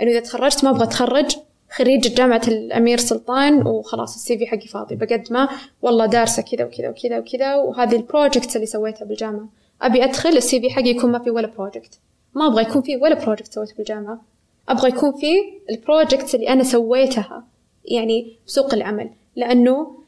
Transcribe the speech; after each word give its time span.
إنه 0.00 0.10
إذا 0.10 0.20
تخرجت 0.20 0.64
ما 0.64 0.70
أبغى 0.70 0.84
أتخرج 0.84 1.36
خريجة 1.70 2.14
جامعة 2.14 2.42
الأمير 2.48 2.98
سلطان 2.98 3.66
وخلاص 3.66 4.14
ال 4.14 4.38
CV 4.38 4.46
حقي 4.46 4.66
فاضي. 4.66 4.94
بقدمه 4.94 5.48
والله 5.82 6.06
دارسة 6.06 6.42
كذا 6.42 6.64
وكذا 6.64 6.88
وكذا 6.88 7.18
وكذا 7.18 7.54
وهذه 7.54 7.96
ال 7.96 8.03
projects 8.03 8.56
اللي 8.56 8.66
سويتها 8.66 9.04
بالجامعة. 9.04 9.48
أبي 9.82 10.04
أدخل 10.04 10.28
ال 10.28 10.60
CV 10.60 10.70
حقي 10.70 10.88
يكون 10.88 11.12
ما 11.12 11.18
في 11.18 11.30
ولا 11.30 11.46
project 11.46 12.00
ما 12.34 12.46
أبغى 12.46 12.62
يكون 12.62 12.82
في 12.82 12.96
ولا 12.96 13.24
project 13.24 13.52
سويته 13.52 13.74
بالجامعة. 13.76 14.20
أبغى 14.68 14.88
يكون 14.88 15.12
في 15.12 15.34
ال 15.70 15.77
projects 15.77 16.34
اللي 16.34 16.48
أنا 16.48 16.62
سويتها 16.62 17.44
يعني 17.84 18.36
بسوق 18.46 18.74
العمل. 18.74 19.10
لأنه 19.36 19.98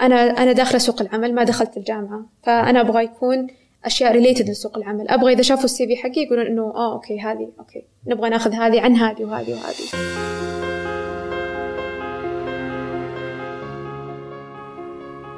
أنا 0.00 0.14
أنا 0.16 0.52
داخلة 0.52 0.78
سوق 0.78 1.02
العمل 1.02 1.34
ما 1.34 1.44
دخلت 1.44 1.76
الجامعة. 1.76 2.26
فأنا 2.42 2.80
أبغى 2.80 3.04
يكون 3.04 3.46
أشياء 3.84 4.12
related 4.12 4.50
لسوق 4.50 4.76
العمل. 4.76 5.08
أبغى 5.08 5.32
إذا 5.32 5.42
شافوا 5.42 5.64
ال 5.64 5.86
CV 5.86 5.96
حقي 5.96 6.20
يقولون 6.20 6.46
إنه 6.46 6.62
آه 6.62 6.92
okay 6.92 7.20
هذه 7.20 7.48
okay 7.58 7.84
نبغى 8.06 8.30
ناخذ 8.30 8.52
هذه 8.52 8.80
عن 8.80 8.96
هذه 8.96 9.24
وهذه 9.24 9.50
وهذه. 9.50 10.12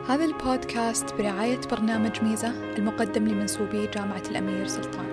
هذا 0.08 0.24
البودكاست 0.24 1.14
برعاية 1.14 1.60
برنامج 1.70 2.22
ميزة 2.22 2.52
المقدم 2.78 3.28
لمنسوبي 3.28 3.86
جامعة 3.86 4.22
الأمير 4.30 4.66
سلطان. 4.66 5.06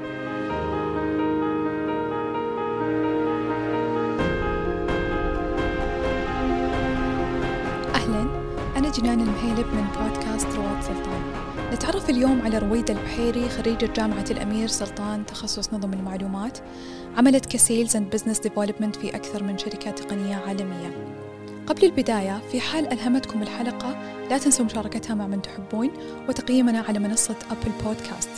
أهلا 7.95 8.27
أنا 8.77 8.91
جنان 8.91 9.19
المهيلب 9.19 9.67
من 9.67 9.85
بودكاست 9.97 10.47
رواد 10.55 10.81
سلطان. 10.81 11.40
نتعرف 11.71 12.09
اليوم 12.09 12.41
على 12.41 12.57
رويدة 12.57 12.93
البحيري 12.93 13.49
خريجة 13.49 13.85
جامعة 13.85 14.25
الأمير 14.31 14.67
سلطان 14.67 15.25
تخصص 15.25 15.73
نظم 15.73 15.93
المعلومات. 15.93 16.57
عملت 17.17 17.45
ك 17.45 17.53
sales 17.53 17.95
and 17.95 18.09
business 18.09 18.39
development 18.39 18.95
في 18.95 19.15
أكثر 19.15 19.43
من 19.43 19.57
شركة 19.57 19.91
تقنية 19.91 20.35
عالمية. 20.35 21.07
قبل 21.67 21.85
البداية 21.85 22.41
في 22.51 22.59
حال 22.59 22.93
ألهمتكم 22.93 23.41
الحلقة 23.41 23.89
لا 24.29 24.37
تنسوا 24.37 24.65
مشاركتها 24.65 25.13
مع 25.13 25.27
من 25.27 25.41
تحبون 25.41 25.91
وتقييمنا 26.29 26.79
على 26.79 26.99
منصة 26.99 27.35
أبل 27.51 27.71
بودكاست 27.83 28.29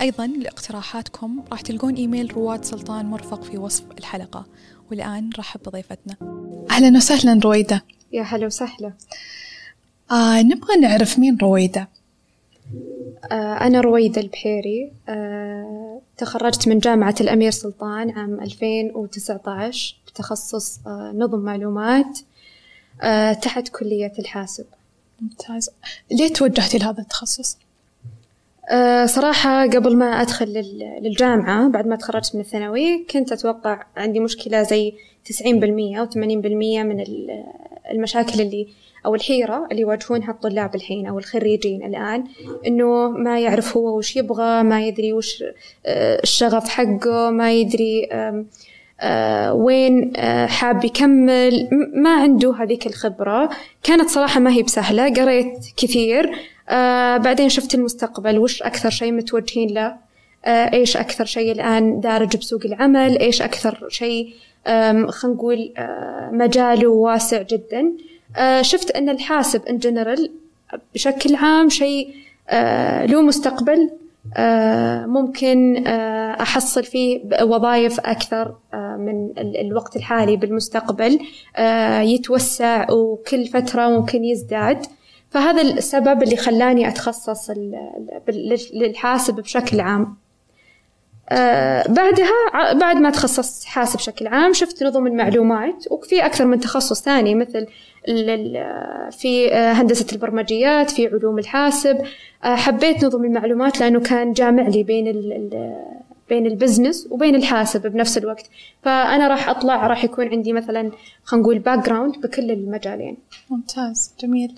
أيضا 0.00 0.26
لاقتراحاتكم 0.26 1.44
راح 1.50 1.60
تلقون 1.60 1.94
إيميل 1.94 2.36
رواد 2.36 2.64
سلطان 2.64 3.06
مرفق 3.06 3.42
في 3.44 3.58
وصف 3.58 3.84
الحلقة. 3.98 4.46
والآن 4.90 5.30
نرحب 5.38 5.60
بضيفتنا. 5.66 6.16
أهلا 6.70 6.96
وسهلا 6.96 7.40
رويدة. 7.44 7.84
يا 8.12 8.22
هلا 8.22 8.46
وسهلا. 8.46 8.92
آه 10.10 10.42
نبغى 10.42 10.76
نعرف 10.80 11.18
مين 11.18 11.38
رويدة. 11.42 11.88
أنا 13.32 13.80
رويدة 13.80 14.20
البحيري 14.20 14.92
آه 15.08 16.00
تخرجت 16.16 16.68
من 16.68 16.78
جامعة 16.78 17.14
الأمير 17.20 17.50
سلطان 17.50 18.10
عام 18.10 18.40
2019 18.40 19.96
بتخصص 20.06 20.80
آه 20.86 21.12
نظم 21.16 21.38
معلومات 21.38 22.18
آه، 23.02 23.32
تحت 23.32 23.68
كلية 23.68 24.12
الحاسب 24.18 24.64
ممتاز 25.20 25.70
ليه 26.10 26.28
توجهتي 26.28 26.78
لهذا 26.78 27.02
التخصص؟ 27.02 27.58
صراحة 29.04 29.62
قبل 29.62 29.96
ما 29.96 30.06
أدخل 30.06 30.46
للجامعة 31.02 31.68
بعد 31.68 31.86
ما 31.86 31.96
تخرجت 31.96 32.34
من 32.34 32.40
الثانوي 32.40 33.06
كنت 33.10 33.32
أتوقع 33.32 33.84
عندي 33.96 34.20
مشكلة 34.20 34.62
زي 34.62 34.94
تسعين 35.24 35.60
بالمية 35.60 36.00
أو 36.00 36.06
ثمانين 36.06 36.40
بالمية 36.40 36.82
من 36.82 37.00
المشاكل 37.90 38.40
اللي 38.40 38.66
أو 39.06 39.14
الحيرة 39.14 39.66
اللي 39.70 39.82
يواجهونها 39.82 40.30
الطلاب 40.30 40.74
الحين 40.74 41.06
أو 41.06 41.18
الخريجين 41.18 41.84
الآن 41.84 42.24
إنه 42.66 43.08
ما 43.08 43.40
يعرف 43.40 43.76
هو 43.76 43.98
وش 43.98 44.16
يبغى 44.16 44.62
ما 44.62 44.86
يدري 44.86 45.12
وش 45.12 45.44
آه، 45.86 46.20
الشغف 46.22 46.68
حقه 46.68 47.30
ما 47.30 47.52
يدري 47.52 48.08
آه 49.02 49.54
وين 49.54 50.12
آه 50.16 50.46
حاب 50.46 50.84
يكمل. 50.84 51.68
ما 51.94 52.14
عنده 52.14 52.54
هذيك 52.62 52.86
الخبرة. 52.86 53.50
كانت 53.82 54.08
صراحة 54.08 54.40
ما 54.40 54.52
هي 54.52 54.62
بسهلة. 54.62 55.14
قريت 55.14 55.58
كثير. 55.76 56.30
بعدين 57.18 57.48
شفت 57.48 57.74
المستقبل. 57.74 58.38
وش 58.38 58.62
أكثر 58.62 58.90
شيء 58.90 59.12
متوجهين 59.12 59.68
له؟ 59.68 59.96
إيش 60.46 60.96
أكثر 60.96 61.24
شيء 61.24 61.52
الآن 61.52 62.00
دارج 62.00 62.36
بسوق 62.36 62.60
العمل؟ 62.64 63.18
إيش 63.18 63.42
أكثر 63.42 63.86
شيء 63.88 64.34
خلينا 64.66 65.36
نقول 65.36 65.72
آه، 65.78 66.30
مجاله 66.32 66.88
واسع 66.88 67.42
جدا. 67.42 67.92
آه، 68.36 68.62
شفت 68.62 68.90
أن 68.90 69.08
الحاسب 69.08 69.66
إن 69.66 69.78
جنرال 69.78 70.30
بشكل 70.94 71.34
عام 71.34 71.68
شيء 71.68 72.14
آه، 72.48 73.06
له 73.06 73.22
مستقبل. 73.22 73.90
ممكن 75.06 75.86
أحصل 76.40 76.84
فيه 76.84 77.20
وظائف 77.42 78.00
أكثر 78.00 78.54
من 78.74 79.32
الوقت 79.38 79.96
الحالي 79.96 80.36
بالمستقبل. 80.36 81.20
يتوسع 82.00 82.90
وكل 82.90 83.46
فترة 83.46 83.88
ممكن 83.88 84.24
يزداد. 84.24 84.86
فهذا 85.30 85.62
السبب 85.62 86.22
اللي 86.22 86.36
خلاني 86.36 86.88
أتخصص 86.88 87.50
للحاسب 88.74 89.34
بشكل 89.34 89.80
عام. 89.80 90.16
بعدها 91.88 92.72
بعد 92.72 92.96
ما 92.96 93.10
تخصصت 93.10 93.64
حاسب 93.64 93.96
بشكل 93.96 94.26
عام 94.26 94.52
شفت 94.52 94.82
نظم 94.82 95.06
المعلومات 95.06 95.84
وفي 95.90 96.26
أكثر 96.26 96.44
من 96.44 96.60
تخصص 96.60 97.02
ثاني 97.02 97.34
مثل 97.34 97.66
في 99.10 99.50
هندسة 99.54 100.06
البرمجيات 100.12 100.90
في 100.90 101.06
علوم 101.06 101.38
الحاسب. 101.38 102.04
آه، 102.44 102.54
حبيت 102.54 103.04
نظم 103.04 103.24
المعلومات 103.24 103.80
لأنه 103.80 104.00
كان 104.00 104.32
جامع 104.32 104.62
لي 104.62 104.82
بين 104.82 105.08
ال 105.08 105.74
بين 106.28 106.46
ال 106.46 106.53
business 106.53 107.08
وبين 107.10 107.34
الحاسب 107.34 107.86
بنفس 107.86 108.18
الوقت. 108.18 108.50
فأنا 108.82 109.28
راح 109.28 109.48
أطلع 109.48 109.86
راح 109.86 110.04
يكون 110.04 110.28
عندي 110.28 110.52
مثلا 110.52 110.90
خلينا 111.24 111.42
نقول 111.42 111.58
background 111.58 112.20
بكل 112.20 112.50
المجالين. 112.50 113.16
ممتاز 113.50 114.14
جميل. 114.20 114.54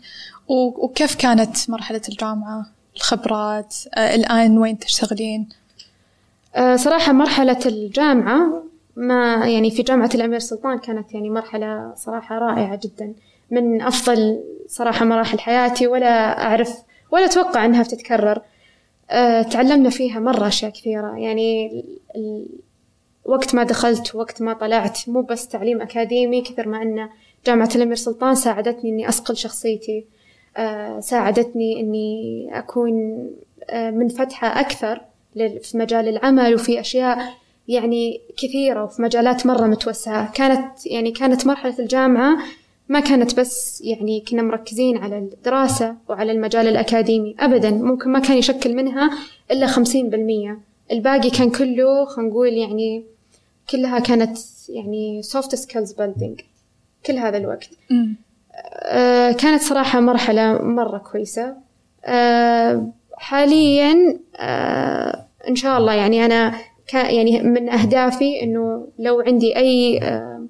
وكيف 0.48 1.14
كانت 1.14 1.70
مرحلة 1.70 2.02
الجامعة؟ 2.08 2.66
الخبرات 2.96 3.76
آه 3.94 4.14
الآن 4.14 4.58
وين 4.58 4.78
تشتغلين؟ 4.78 5.48
آه 5.50 5.61
صراحة 6.74 7.12
مرحلة 7.12 7.58
الجامعة 7.66 8.64
ما 8.96 9.48
يعني 9.48 9.70
في 9.70 9.82
جامعة 9.82 10.10
الأمير 10.14 10.38
سلطان 10.38 10.78
كانت 10.78 11.14
يعني 11.14 11.30
مرحلة 11.30 11.92
صراحة 11.96 12.38
رائعة 12.38 12.80
جدا. 12.82 13.12
من 13.50 13.82
أفضل 13.82 14.44
صراحة 14.66 15.04
مراحل 15.04 15.38
حياتي 15.38 15.86
ولا 15.86 16.42
أعرف 16.42 16.78
ولا 17.10 17.24
أتوقع 17.24 17.64
أنها 17.64 17.82
بتتكرر. 17.82 18.42
أه 19.10 19.42
تعلمنا 19.42 19.90
فيها 19.90 20.20
مرة 20.20 20.48
أشياء 20.48 20.70
كثيرة. 20.70 21.18
يعني 21.18 21.84
وقت 23.24 23.54
ما 23.54 23.62
دخلت 23.62 24.14
وقت 24.14 24.42
ما 24.42 24.52
طلعت 24.52 25.08
مو 25.08 25.20
بس 25.22 25.48
تعليم 25.48 25.82
أكاديمي 25.82 26.42
كثر 26.42 26.68
ما 26.68 26.82
أن 26.82 27.08
جامعة 27.46 27.70
الأمير 27.74 27.96
سلطان 27.96 28.34
ساعدتني 28.34 28.90
إني 28.90 29.08
أصقل 29.08 29.36
شخصيتي. 29.36 30.04
أه 30.56 31.00
ساعدتني 31.00 31.80
إني 31.80 32.48
أكون 32.58 32.92
منفتحة 33.72 34.60
أكثر. 34.60 35.00
في 35.34 35.78
مجال 35.78 36.08
العمل 36.08 36.54
وفي 36.54 36.80
أشياء 36.80 37.18
يعني 37.68 38.20
كثيرة 38.36 38.84
وفي 38.84 39.02
مجالات 39.02 39.46
مرة 39.46 39.66
متوسعة. 39.66 40.32
كانت 40.32 40.86
يعني 40.86 41.10
كانت 41.10 41.46
مرحلة 41.46 41.78
الجامعة 41.78 42.38
ما 42.88 43.00
كانت 43.00 43.40
بس 43.40 43.80
يعني 43.80 44.20
كنا 44.20 44.42
مركزين 44.42 44.96
على 44.98 45.18
الدراسة 45.18 45.96
وعلى 46.08 46.32
المجال 46.32 46.68
الأكاديمي 46.68 47.36
أبدا 47.40 47.70
ممكن 47.70 48.10
ما 48.10 48.18
كان 48.18 48.38
يشكل 48.38 48.74
منها 48.74 49.10
إلا 49.50 49.66
خمسين 49.66 50.10
بالمية. 50.10 50.58
الباقي 50.92 51.30
كان 51.30 51.50
كله 51.50 52.04
خلينا 52.04 52.30
نقول 52.30 52.52
يعني 52.52 53.04
كلها 53.70 53.98
كانت 53.98 54.38
يعني 54.68 55.22
soft 55.22 55.56
skills 55.58 55.90
building 55.98 56.42
كل 57.06 57.12
هذا 57.12 57.36
الوقت. 57.36 57.70
آه 58.82 59.32
كانت 59.32 59.62
صراحة 59.62 60.00
مرحلة 60.00 60.62
مرة 60.62 60.98
كويسة. 60.98 61.54
آه 62.04 62.88
حاليا 63.16 64.18
آه 64.36 64.91
إن 65.48 65.56
شاء 65.56 65.78
الله. 65.78 65.92
يعني 65.92 66.24
أنا 66.24 66.54
يعني 66.94 67.42
من 67.42 67.68
أهدافي 67.68 68.42
إنه 68.42 68.86
لو 68.98 69.20
عندي 69.20 69.54
آه 70.02 70.46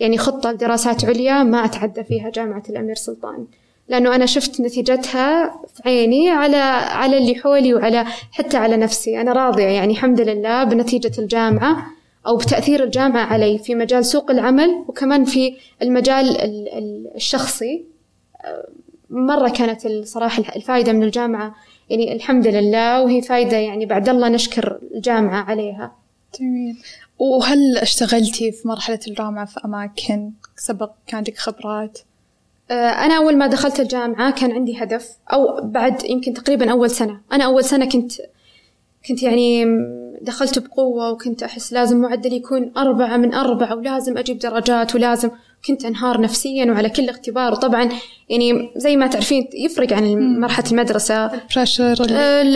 يعني 0.00 0.18
خطة 0.18 0.52
لدراسات 0.52 1.04
عليا 1.04 1.42
ما 1.42 1.64
أتعدى 1.64 2.04
فيها 2.04 2.30
جامعة 2.30 2.62
الأمير 2.70 2.94
سلطان. 2.94 3.46
لأنه 3.88 4.14
أنا 4.14 4.26
شفت 4.26 4.60
نتيجتها 4.60 5.60
في 5.74 5.82
عيني 5.86 6.30
على 6.30 6.56
على 6.56 7.18
اللي 7.18 7.34
حولي 7.34 7.74
وعلى 7.74 8.04
حتى 8.32 8.56
على 8.56 8.76
نفسي. 8.76 9.20
أنا 9.20 9.32
راضية. 9.32 9.64
يعني 9.64 9.92
الحمد 9.92 10.20
لله 10.20 10.64
بنتيجة 10.64 11.20
الجامعة 11.20 11.86
أو 12.26 12.36
بتأثير 12.36 12.84
الجامعة 12.84 13.24
علي 13.24 13.58
في 13.58 13.74
مجال 13.74 14.04
سوق 14.04 14.30
العمل 14.30 14.84
وكمان 14.88 15.24
في 15.24 15.54
المجال 15.82 16.36
الشخصي. 17.14 17.84
مرة 19.10 19.48
كانت 19.48 19.86
الصراحة 19.86 20.42
الفائدة 20.56 20.92
من 20.92 21.02
الجامعة 21.02 21.54
يعني 21.90 22.12
الحمد 22.12 22.46
لله 22.46 23.02
وهي 23.02 23.22
فايدة 23.22 23.56
يعني 23.56 23.86
بعد 23.86 24.08
الله 24.08 24.28
نشكر 24.28 24.78
الجامعة 24.94 25.42
عليها. 25.42 25.92
جميل. 26.40 26.76
وهل 27.18 27.78
اشتغلتي 27.78 28.52
في 28.52 28.68
مرحلة 28.68 29.00
الجامعة 29.08 29.44
في 29.44 29.60
أماكن 29.64 30.30
سبق؟ 30.56 30.90
كان 31.06 31.16
عندك 31.16 31.38
خبرات؟ 31.38 31.98
آه، 32.70 32.74
أنا 32.74 33.16
أول 33.16 33.36
ما 33.36 33.46
دخلت 33.46 33.80
الجامعة 33.80 34.32
كان 34.32 34.52
عندي 34.52 34.82
هدف 34.82 35.08
أو 35.32 35.60
بعد 35.62 36.04
يمكن 36.04 36.34
تقريبا 36.34 36.70
أول 36.72 36.90
سنة. 36.90 37.20
أنا 37.32 37.44
أول 37.44 37.64
سنة 37.64 37.88
كنت 37.88 38.12
كنت 39.08 39.22
يعني 39.22 39.64
دخلت 40.20 40.58
بقوة 40.58 41.10
وكنت 41.10 41.42
أحس 41.42 41.72
لازم 41.72 42.00
معدلي 42.00 42.36
يكون 42.36 42.72
أربعة 42.76 43.16
من 43.16 43.34
أربعة 43.34 43.76
ولازم 43.76 44.18
أجيب 44.18 44.38
درجات 44.38 44.94
ولازم 44.94 45.30
كنت 45.66 45.84
أنهار 45.84 46.20
نفسيا 46.20 46.64
وعلى 46.64 46.90
كل 46.90 47.08
اختبار. 47.08 47.52
وطبعا 47.52 47.88
يعني 48.28 48.70
زي 48.76 48.96
ما 48.96 49.06
تعرفين 49.06 49.48
يفرق 49.54 49.92
عن 49.92 50.40
مرحلة 50.40 50.70
المدرسة. 50.70 51.26
البريشر 51.26 52.04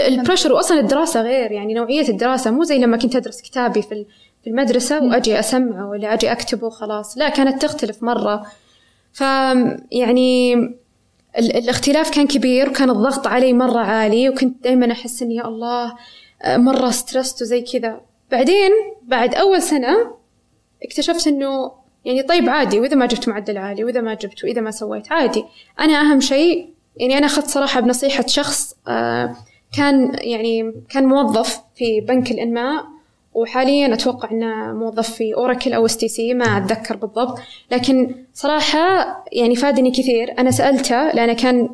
ال 0.06 0.12
pressure 0.12 0.53
وأصلا 0.53 0.81
الدراسة 0.81 1.23
غير. 1.23 1.53
يعني 1.53 1.75
نوعية 1.75 2.08
الدراسة 2.08 2.50
مو 2.50 2.64
زي 2.64 2.79
لما 2.79 2.97
كنت 2.97 3.17
أدرس 3.17 3.41
كتابي 3.41 3.82
في 3.82 4.06
في 4.44 4.50
المدرسة 4.50 5.05
وأجي 5.05 5.38
أسمعه 5.38 5.88
ولا 5.88 6.14
أجي 6.14 6.32
أكتبه 6.32 6.67
وخلاص. 6.67 7.19
لا 7.19 7.29
كانت 7.29 7.62
تختلف 7.62 8.03
مرة. 8.03 8.47
ف 9.12 9.20
يعني 9.93 10.55
الاختلاف 11.38 12.11
كان 12.11 12.26
كبير 12.26 12.69
وكان 12.69 12.91
الضغط 12.91 13.26
علي 13.26 13.52
مرة 13.52 13.79
عالي 13.79 14.29
وكنت 14.29 14.64
دايما 14.64 14.93
أحس 14.93 15.23
إني 15.23 15.35
يا 15.37 15.49
الله 15.49 15.94
مرة 16.47 16.91
stressed 16.91 17.43
وزي 17.43 17.61
كذا. 17.61 18.00
بعدين 18.31 18.70
بعد 19.02 19.35
أول 19.35 19.62
سنة 19.62 20.17
اكتشفت 20.82 21.26
إنه 21.26 21.73
يعني 22.06 22.23
طيب 22.23 22.49
عادي 22.49 22.81
وإذا 22.81 22.97
ما 22.97 23.06
جبت 23.06 23.29
معدل 23.29 23.58
عالي 23.58 23.85
وإذا 23.85 24.00
ما 24.00 24.14
جبت 24.14 24.44
وإذا 24.44 24.61
ما 24.61 24.70
سويت 24.70 25.12
عادي. 25.12 25.44
أنا 25.81 26.00
أهم 26.00 26.20
شيء 26.20 26.69
يعني 26.97 27.19
أنا 27.19 27.26
أخذت 27.26 27.47
صراحة 27.47 27.81
بنصيحة 27.81 28.26
شخص 28.26 28.75
آه، 28.88 29.37
كان 29.76 30.12
يعني 30.14 30.73
كان 30.88 31.05
موظف 31.06 31.61
في 31.75 32.00
بنك 32.00 32.31
الإنماء 32.31 32.85
وحاليا 33.35 33.94
أتوقع 33.94 34.31
إنه 34.31 34.73
موظف 34.73 35.11
في 35.11 35.35
أوراكل 35.35 35.73
أو 35.73 35.87
STC 35.87 36.35
ما 36.35 36.58
أتذكر 36.58 36.97
بالضبط. 36.97 37.38
لكن 37.70 38.14
صراحة 38.35 39.25
يعني 39.32 39.56
فادني 39.56 39.91
كثير. 39.91 40.35
أنا 40.38 40.50
سألته 40.50 41.12
لأنه 41.12 41.32
كان 41.32 41.69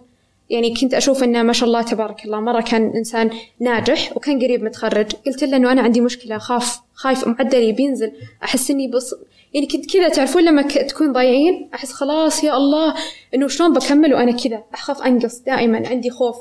يعني 0.52 0.74
كنت 0.74 0.94
أشوف 0.94 1.24
إنه 1.24 1.42
ما 1.42 1.52
شاء 1.52 1.66
الله 1.66 1.82
تبارك 1.82 2.24
الله 2.24 2.40
مرة 2.40 2.60
كان 2.60 2.92
إنسان 2.96 3.30
ناجح 3.60 4.16
وكان 4.16 4.42
قريب 4.42 4.64
متخرج. 4.64 5.12
قلت 5.26 5.44
له 5.44 5.56
إنه 5.56 5.72
أنا 5.72 5.82
عندي 5.82 6.00
مشكلة 6.00 6.38
خايف 6.38 6.80
خايف 6.94 7.28
معدلي 7.28 7.72
بينزل. 7.72 8.12
أحس 8.44 8.70
إني 8.70 8.88
بص 8.88 9.14
يعني 9.54 9.66
كنت 9.66 9.92
كذا 9.92 10.08
تعرفون 10.08 10.44
لما 10.44 10.62
تكون 10.62 11.12
ضايعين 11.12 11.68
أحس 11.74 11.92
خلاص 11.92 12.44
يا 12.44 12.56
الله 12.56 12.94
إنه 13.34 13.48
شلون 13.48 13.72
بكمل 13.72 14.14
وأنا 14.14 14.32
كذا. 14.32 14.62
أخاف 14.74 15.02
أنقص 15.02 15.38
دائما 15.38 15.88
عندي 15.88 16.10
خوف. 16.10 16.36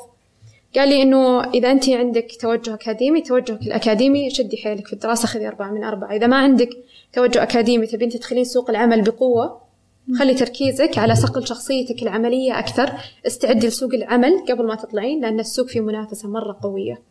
قال 0.75 0.89
لي 0.89 1.01
إنه 1.01 1.43
إذا 1.43 1.71
أنت 1.71 1.89
عندك 1.89 2.27
توجه 2.41 2.73
أكاديمي 2.73 3.21
توجهك 3.21 3.61
الأكاديمي 3.61 4.29
شدي 4.29 4.57
حيلك 4.57 4.87
في 4.87 4.93
الدراسة 4.93 5.27
خذي 5.27 5.47
أربعة 5.47 5.71
من 5.71 5.83
أربعة. 5.83 6.15
إذا 6.15 6.27
ما 6.27 6.37
عندك 6.37 6.69
توجه 7.13 7.43
أكاديمي 7.43 7.87
تبين 7.87 8.09
تدخلين 8.09 8.43
سوق 8.43 8.69
العمل 8.69 9.01
بقوة 9.01 9.70
خلي 10.19 10.33
تركيزك 10.33 10.97
على 10.97 11.15
صقل 11.15 11.47
شخصيتك 11.47 12.03
العملية 12.03 12.59
أكثر. 12.59 12.91
استعدي 13.27 13.67
لسوق 13.67 13.93
العمل 13.93 14.45
قبل 14.49 14.65
ما 14.65 14.75
تطلعين 14.75 15.21
لأن 15.21 15.39
السوق 15.39 15.67
فيه 15.67 15.81
منافسة 15.81 16.29
مرة 16.29 16.57
قوية. 16.61 17.01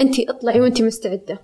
أنت 0.00 0.20
اطلعي 0.20 0.60
وأنت 0.60 0.82
مستعدة. 0.82 1.40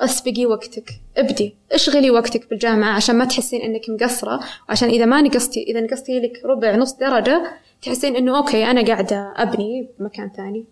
أسبقي 0.00 0.46
وقتك. 0.46 0.90
ابدي. 1.16 1.54
اشغلي 1.72 2.10
وقتك 2.10 2.50
بالجامعة 2.50 2.96
عشان 2.96 3.16
ما 3.16 3.24
تحسين 3.24 3.60
أنك 3.60 3.90
مقصرة. 3.90 4.40
وعشان 4.68 4.88
إذا 4.88 5.04
ما 5.04 5.20
نقصتي 5.22 5.62
إذا 5.62 5.80
نقصتي 5.80 6.20
لك 6.20 6.40
ربع 6.44 6.76
نص 6.76 6.92
درجة 6.92 7.42
تحسين 7.82 8.16
إنه 8.16 8.38
okay 8.38 8.64
أنا 8.64 8.86
قاعدة 8.86 9.32
أبني 9.36 9.88
بمكان 9.98 10.30
ثاني. 10.36 10.64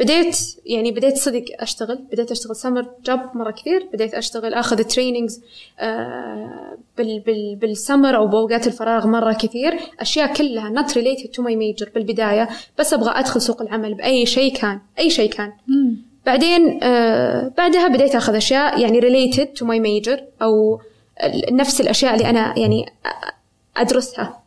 بديت 0.00 0.36
يعني 0.66 0.90
بديت 0.90 1.16
صدق 1.16 1.44
أشتغل 1.60 1.98
بديت 2.12 2.30
أشتغل 2.30 2.56
summer 2.56 2.86
job 3.04 3.20
مرة 3.34 3.50
كثير 3.50 3.88
بديت 3.92 4.14
أشتغل 4.14 4.54
آخذ 4.54 4.82
trainings 4.82 5.42
آه 5.80 6.78
بال 6.98 7.20
بال 7.20 7.56
بالسمر 7.56 8.16
أو 8.16 8.26
بأوقات 8.26 8.66
الفراغ 8.66 9.06
مرة 9.06 9.32
كثير. 9.32 9.74
أشياء 10.00 10.34
كلها 10.34 10.72
not 10.82 10.88
related 10.90 11.28
to 11.28 11.42
my 11.42 11.54
major 11.54 11.94
بالبداية 11.94 12.48
بس 12.78 12.92
أبغى 12.92 13.10
أدخل 13.10 13.40
سوق 13.40 13.62
العمل 13.62 13.94
بأي 13.94 14.26
شيء 14.26 14.54
كان 14.54 14.80
أي 14.98 15.10
شيء 15.10 15.30
كان. 15.30 15.52
مم. 15.68 15.96
بعدين 16.26 16.80
آه 16.82 17.52
بعدها 17.58 17.88
بديت 17.88 18.14
أخذ 18.14 18.34
أشياء 18.34 18.80
يعني 18.80 19.00
related 19.00 19.46
to 19.60 19.64
my 19.64 19.78
major 19.86 20.20
أو 20.42 20.80
نفس 21.52 21.80
الأشياء 21.80 22.14
اللي 22.14 22.30
أنا 22.30 22.58
يعني 22.58 22.86
أدرسها. 23.76 24.43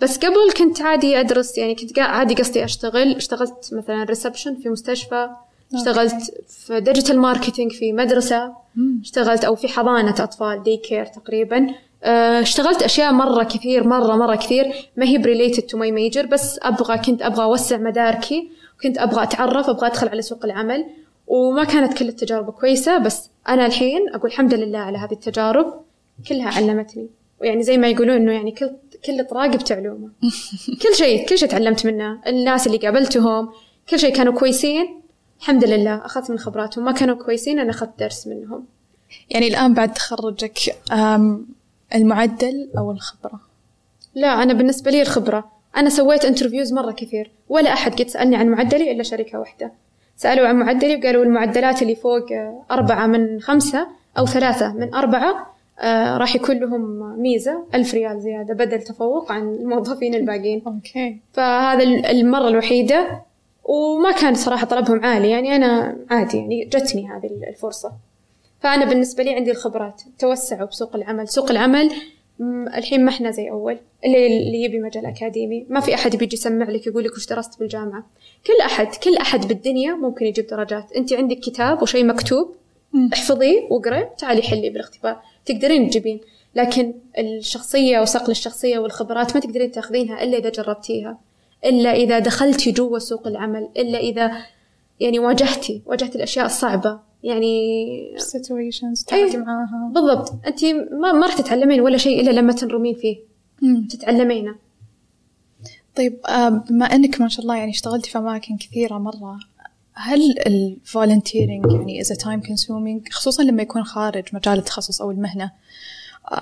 بس 0.00 0.18
قبل 0.18 0.52
كنت 0.56 0.82
عادي 0.82 1.20
أدرس 1.20 1.58
يعني 1.58 1.74
كنت 1.74 1.98
عادي 1.98 2.34
قصدي 2.34 2.64
أشتغل. 2.64 3.16
اشتغلت 3.16 3.70
مثلا 3.72 4.04
reception 4.04 4.54
في 4.54 4.68
مستشفى 4.68 5.28
اشتغلت 5.74 6.14
في 6.48 6.80
digital 6.80 7.18
marketing 7.18 7.72
في 7.72 7.92
مدرسة 7.92 8.52
اشتغلت 9.02 9.44
أو 9.44 9.54
في 9.54 9.68
حضانة 9.68 10.14
أطفال 10.20 10.62
day 10.62 10.76
care 10.76 11.06
تقريبا. 11.06 11.66
آه، 12.04 12.40
اشتغلت 12.40 12.82
أشياء 12.82 13.12
مرة 13.12 13.44
كثير 13.44 13.88
مرة 13.88 14.16
مرة 14.16 14.36
كثير. 14.36 14.72
ما 14.96 15.06
هي 15.06 15.18
ب 15.18 15.23
related 15.23 15.62
to 15.62 15.78
my 15.78 15.92
major 15.92 16.26
بس 16.26 16.58
أبغى 16.62 16.98
كنت 16.98 17.22
أبغى 17.22 17.44
أوسع 17.44 17.76
مداركي 17.76 18.50
كنت 18.82 18.98
أبغى 18.98 19.22
أتعرف 19.22 19.68
أبغى 19.68 19.86
أدخل 19.86 20.08
على 20.08 20.22
سوق 20.22 20.44
العمل. 20.44 20.86
وما 21.26 21.64
كانت 21.64 21.98
كل 21.98 22.08
التجارب 22.08 22.50
كويسة 22.50 22.98
بس 22.98 23.30
أنا 23.48 23.66
الحين 23.66 24.08
أقول 24.14 24.30
الحمد 24.30 24.54
لله 24.54 24.78
على 24.78 24.98
هذه 24.98 25.12
التجارب. 25.12 25.80
كلها 26.28 26.48
علمتني. 26.48 27.08
ويعني 27.40 27.62
زي 27.62 27.78
ما 27.78 27.88
يقولون 27.88 28.16
إنه 28.16 28.32
يعني 28.32 28.50
كل 28.50 28.70
كل 29.04 29.24
طراق 29.24 29.56
بتعلومه 29.56 30.10
كل 30.82 30.94
شيء 30.94 31.26
كل 31.28 31.38
شيء 31.38 31.48
تعلمت 31.48 31.86
منه. 31.86 32.20
الناس 32.26 32.66
اللي 32.66 32.78
قابلتهم 32.78 33.48
كل 33.90 33.98
شيء 33.98 34.14
كانوا 34.16 34.32
كويسين. 34.32 35.00
الحمد 35.40 35.64
لله 35.64 36.06
أخذت 36.06 36.30
من 36.30 36.38
خبراتهم. 36.38 36.84
ما 36.84 36.92
كانوا 36.92 37.14
كويسين 37.14 37.58
أنا 37.58 37.70
أخذت 37.70 37.98
درس 37.98 38.26
منهم. 38.26 38.64
يعني 39.30 39.48
الآن 39.48 39.74
بعد 39.74 39.92
تخرجك 39.92 40.58
المعدل 41.94 42.70
أو 42.78 42.90
الخبرة؟ 42.90 43.40
لا 44.14 44.42
أنا 44.42 44.52
بالنسبة 44.52 44.90
لي 44.90 45.02
الخبرة. 45.02 45.50
أنا 45.76 45.90
سويت 45.90 46.24
interviews 46.24 46.72
مرة 46.72 46.92
كثير. 46.92 47.30
ولا 47.48 47.72
أحد 47.72 48.02
قد 48.02 48.08
سألني 48.08 48.36
عن 48.36 48.48
معدلي 48.48 48.92
إلا 48.92 49.02
شركة 49.02 49.38
واحدة. 49.38 49.72
سألوا 50.16 50.48
عن 50.48 50.56
معدلي 50.56 50.96
وقالوا 50.96 51.24
المعدلات 51.24 51.82
اللي 51.82 51.96
فوق 51.96 52.26
أربعة 52.70 53.06
من 53.06 53.40
خمسة 53.40 53.86
أو 54.18 54.26
ثلاثة 54.26 54.72
من 54.72 54.94
أربعة 54.94 55.55
آه 55.80 56.16
راح 56.16 56.36
يكون 56.36 56.58
لهم 56.58 56.80
ميزة 57.20 57.64
ألف 57.74 57.94
ريال 57.94 58.20
زيادة 58.20 58.54
بدل 58.54 58.82
تفوق 58.82 59.32
عن 59.32 59.54
الموظفين 59.54 60.14
الباقيين. 60.14 60.62
أوكي. 60.66 61.16
فهذا 61.32 61.82
المرة 62.10 62.48
الوحيدة 62.48 63.22
وما 63.64 64.12
كان 64.12 64.34
صراحة 64.34 64.66
طلبهم 64.66 65.04
عالي 65.04 65.30
يعني 65.30 65.56
أنا 65.56 65.96
عادي 66.10 66.36
يعني 66.36 66.64
جتني 66.64 67.08
هذه 67.08 67.30
الفرصة. 67.48 67.92
فأنا 68.60 68.84
بالنسبة 68.84 69.22
لي 69.22 69.34
عندي 69.34 69.50
الخبرات 69.50 70.02
توسعوا 70.18 70.68
بسوق 70.68 70.96
العمل. 70.96 71.28
سوق 71.28 71.50
العمل 71.50 71.90
الحين 72.76 73.04
ما 73.04 73.10
إحنا 73.10 73.30
زي 73.30 73.50
أول. 73.50 73.78
اللي, 74.04 74.26
اللي 74.26 74.62
يبي 74.64 74.78
مجال 74.78 75.06
أكاديمي 75.06 75.66
ما 75.68 75.80
في 75.80 75.94
أحد 75.94 76.16
بيجي 76.16 76.36
يسمع 76.36 76.68
لك 76.68 76.86
يقول 76.86 77.04
لك 77.04 77.12
وش 77.12 77.26
درست 77.26 77.60
بالجامعة 77.60 78.06
كل 78.46 78.62
أحد 78.66 78.86
كل 79.04 79.16
أحد 79.16 79.48
بالدنيا 79.48 79.94
ممكن 79.94 80.26
يجيب 80.26 80.46
درجات. 80.46 80.92
أنت 80.92 81.12
عندك 81.12 81.38
كتاب 81.38 81.82
وشيء 81.82 82.04
مكتوب 82.04 82.54
احفظيه 83.12 83.68
واقرأ 83.70 84.04
تعالي 84.18 84.42
حلي 84.42 84.70
بالاختبار. 84.70 85.22
تقدرين 85.44 85.90
تجيبين. 85.90 86.20
لكن 86.54 86.94
الشخصية 87.18 88.00
وصقل 88.00 88.30
الشخصية 88.30 88.78
والخبرات 88.78 89.34
ما 89.34 89.40
تقدرين 89.40 89.70
تاخذينها 89.70 90.22
إلا 90.22 90.38
إذا 90.38 90.48
جربتيها 90.48 91.18
إلا 91.64 91.92
إذا 91.92 92.18
دخلتي 92.18 92.72
جوا 92.72 92.98
سوق 92.98 93.26
العمل 93.26 93.68
إلا 93.76 93.98
إذا 93.98 94.32
يعني 95.00 95.18
واجهتي 95.18 95.82
واجهتي 95.86 96.16
الأشياء 96.18 96.46
الصعبة. 96.46 97.00
يعني 97.22 98.16
situations 98.18 99.04
تعاملي 99.06 99.36
معاها. 99.36 99.92
بالضبط. 99.94 100.32
أنت 100.46 100.64
ما 100.92 101.12
ما 101.12 101.26
راح 101.26 101.36
تتعلمين 101.36 101.80
ولا 101.80 101.96
شيء 101.96 102.20
إلا 102.20 102.30
لما 102.30 102.52
تنرمين 102.52 102.94
فيه. 102.94 103.16
مم. 103.62 103.86
تتعلمينه. 103.90 104.54
طيب 105.96 106.20
آه، 106.28 106.48
بما 106.48 106.86
إنك 106.86 107.20
ما 107.20 107.28
شاء 107.28 107.42
الله 107.42 107.56
يعني 107.56 107.70
اشتغلتي 107.70 108.10
في 108.10 108.18
أماكن 108.18 108.56
كثيرة 108.56 108.98
مرة 108.98 109.38
هل 109.98 110.38
ال 110.46 110.56
volunteering 110.56 111.72
يعني 111.72 112.04
a 112.04 112.06
time 112.06 112.46
consuming 112.46 113.12
خصوصا 113.12 113.42
لما 113.42 113.62
يكون 113.62 113.84
خارج 113.84 114.24
مجال 114.32 114.58
التخصص 114.58 115.02
أو 115.02 115.10
المهنة. 115.10 115.50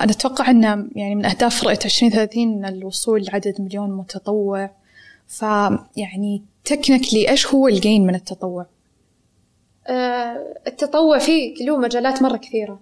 أنا 0.00 0.12
أتوقع 0.12 0.50
أن 0.50 0.90
يعني 0.96 1.14
من 1.14 1.24
أهداف 1.24 1.64
رؤية 1.64 1.78
2030 1.84 2.64
الوصول 2.64 3.24
لعدد 3.24 3.60
مليون 3.60 3.96
متطوع. 3.96 4.70
فيعني 5.26 6.42
technically 6.64 7.30
إيش 7.30 7.46
هو 7.46 7.68
ال 7.68 7.76
gain 7.76 8.06
من 8.06 8.14
التطوع؟ 8.14 8.66
آه 9.86 10.54
التطوع 10.66 11.18
فيه 11.18 11.64
له 11.64 11.76
مجالات 11.76 12.22
مرة 12.22 12.36
كثيرة. 12.36 12.80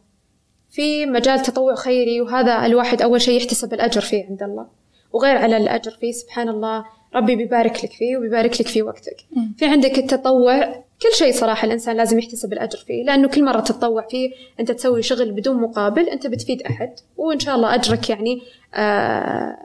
في 0.71 1.07
مجال 1.07 1.43
تطوع 1.43 1.75
خيري 1.75 2.21
وهذا 2.21 2.67
الواحد 2.67 3.02
أول 3.02 3.21
شيء 3.21 3.37
يحتسب 3.37 3.75
الأجر 3.75 4.00
فيه 4.00 4.26
عند 4.31 4.43
الله. 4.43 4.82
وغير 5.12 5.37
على 5.37 5.57
الأجر 5.57 5.90
فيه 5.90 6.12
سبحان 6.12 6.49
الله 6.49 6.85
ربي 7.14 7.37
بيبارك 7.37 7.85
لك 7.85 7.92
فيه 7.92 8.16
وبيبارك 8.16 8.61
لك 8.61 8.66
في 8.69 8.83
وقتك. 8.83 9.16
في 9.57 9.66
عندك 9.66 9.99
التطوع 9.99 10.83
كل 11.02 11.12
شيء 11.12 11.33
صراحة 11.33 11.66
الإنسان 11.66 11.97
لازم 11.97 12.19
يحتسب 12.19 12.52
الأجر 12.52 12.78
فيه 12.78 13.04
لأنه 13.04 13.28
كل 13.28 13.45
مرة 13.45 13.61
تتطوع 13.61 14.07
فيه 14.11 14.31
أنت 14.61 14.71
تسوي 14.73 15.02
شغل 15.02 15.33
بدون 15.33 15.61
مقابل 15.61 16.09
أنت 16.09 16.26
بتفيد 16.26 16.62
أحد 16.62 16.92
وإن 17.16 17.38
شاء 17.38 17.57
الله 17.57 17.75
أجرك 17.75 18.11
يعني 18.11 18.42
آه، 18.75 19.57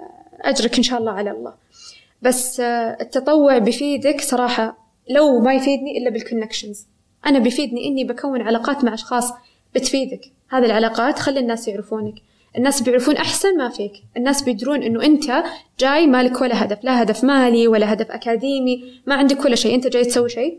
أجرك 0.41 0.77
إن 0.77 0.83
شاء 0.83 0.99
الله 0.99 1.11
على 1.11 1.31
الله. 1.31 1.53
بس 2.21 2.59
آه، 2.59 2.97
التطوع 3.01 3.57
بيفيدك 3.57 4.21
صراحة 4.21 4.77
لو 5.09 5.39
ما 5.39 5.53
يفيدني 5.53 5.97
إلا 5.97 6.09
بال 6.09 6.21
connections 6.21 6.85
أنا 7.25 7.39
بيفيدني 7.39 7.87
إني 7.87 8.03
بكون 8.03 8.41
علاقات 8.41 8.83
مع 8.83 8.93
أشخاص 8.93 9.33
بتفيدك. 9.75 10.21
هذه 10.49 10.65
العلاقات 10.65 11.19
خلي 11.19 11.39
الناس 11.39 11.67
يعرفونك. 11.67 12.15
الناس 12.57 12.81
بيعرفون 12.81 13.15
أحسن 13.15 13.57
ما 13.57 13.69
فيك. 13.69 13.91
الناس 14.17 14.41
بيدرون 14.41 14.83
إنه 14.83 15.03
أنت 15.03 15.43
جاي 15.79 16.07
مالك 16.07 16.41
ولا 16.41 16.63
هدف. 16.63 16.83
لا 16.83 17.01
هدف 17.01 17.23
مالي 17.23 17.67
ولا 17.67 17.93
هدف 17.93 18.11
أكاديمي. 18.11 19.01
ما 19.05 19.15
عندك 19.15 19.45
ولا 19.45 19.55
شيء. 19.55 19.75
أنت 19.75 19.87
جاي 19.87 20.05
تسوي 20.05 20.29
شيء. 20.29 20.57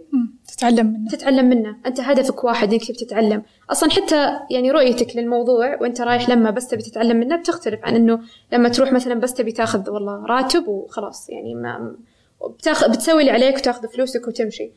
تتعلم 0.48 0.86
منه. 0.86 1.10
تتعلم 1.10 1.48
منه. 1.48 1.76
أنت 1.86 2.00
هدفك 2.00 2.44
واحد 2.44 2.68
تبي 2.68 2.78
تتعلم 2.78 3.42
أصلا 3.70 3.90
حتى 3.90 4.38
يعني 4.50 4.70
رؤيتك 4.70 5.16
للموضوع 5.16 5.80
وأنت 5.80 6.00
رايح 6.00 6.28
لما 6.28 6.50
بس 6.50 6.68
تبي 6.68 6.82
تتعلم 6.82 7.16
منه 7.16 7.36
بتختلف 7.36 7.80
عن 7.82 7.96
إنه 7.96 8.20
لما 8.52 8.68
تروح 8.68 8.92
مثلا 8.92 9.14
بس 9.14 9.34
تبي 9.34 9.52
تاخذ 9.52 9.90
والله 9.90 10.26
راتب 10.26 10.68
وخلاص. 10.68 11.30
يعني 11.30 11.54
ما 11.54 11.96
بتاخ... 12.58 12.88
بتسوي 12.88 13.20
اللي 13.20 13.32
عليك 13.32 13.56
وتاخذ 13.56 13.88
فلوسك 13.88 14.28
وتمشي. 14.28 14.70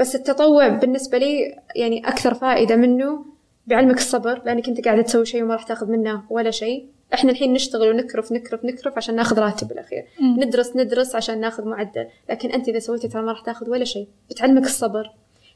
بس 0.00 0.14
التطوع 0.14 0.68
بالنسبة 0.68 1.18
لي 1.18 1.58
يعني 1.76 2.08
أكثر 2.08 2.34
فائدة 2.34 2.76
منه 2.76 3.24
بيعلمك 3.68 3.96
الصبر 3.96 4.42
لأنك 4.44 4.68
أنت 4.68 4.84
قاعدة 4.84 5.02
تسوي 5.02 5.26
شيء 5.26 5.42
وما 5.42 5.54
راح 5.54 5.62
تاخذ 5.62 5.86
منه 5.86 6.22
ولا 6.30 6.50
شيء. 6.50 6.86
إحنا 7.14 7.30
الحين 7.30 7.52
نشتغل 7.52 7.88
ونكرف 7.88 8.32
نكرف 8.32 8.64
نكرف 8.64 8.96
عشان 8.96 9.16
ناخذ 9.16 9.38
راتب 9.38 9.68
بالأخير. 9.68 10.04
مم. 10.20 10.40
ندرس 10.42 10.76
ندرس 10.76 11.14
عشان 11.14 11.40
ناخذ 11.40 11.64
معدل. 11.64 12.06
لكن 12.30 12.50
أنت 12.50 12.68
إذا 12.68 12.78
سويتي 12.78 13.08
ترى 13.08 13.22
ما 13.22 13.32
راح 13.32 13.40
تاخذ 13.40 13.70
ولا 13.70 13.84
شيء. 13.84 14.08
بتعلمك 14.30 14.64
الصبر 14.64 15.10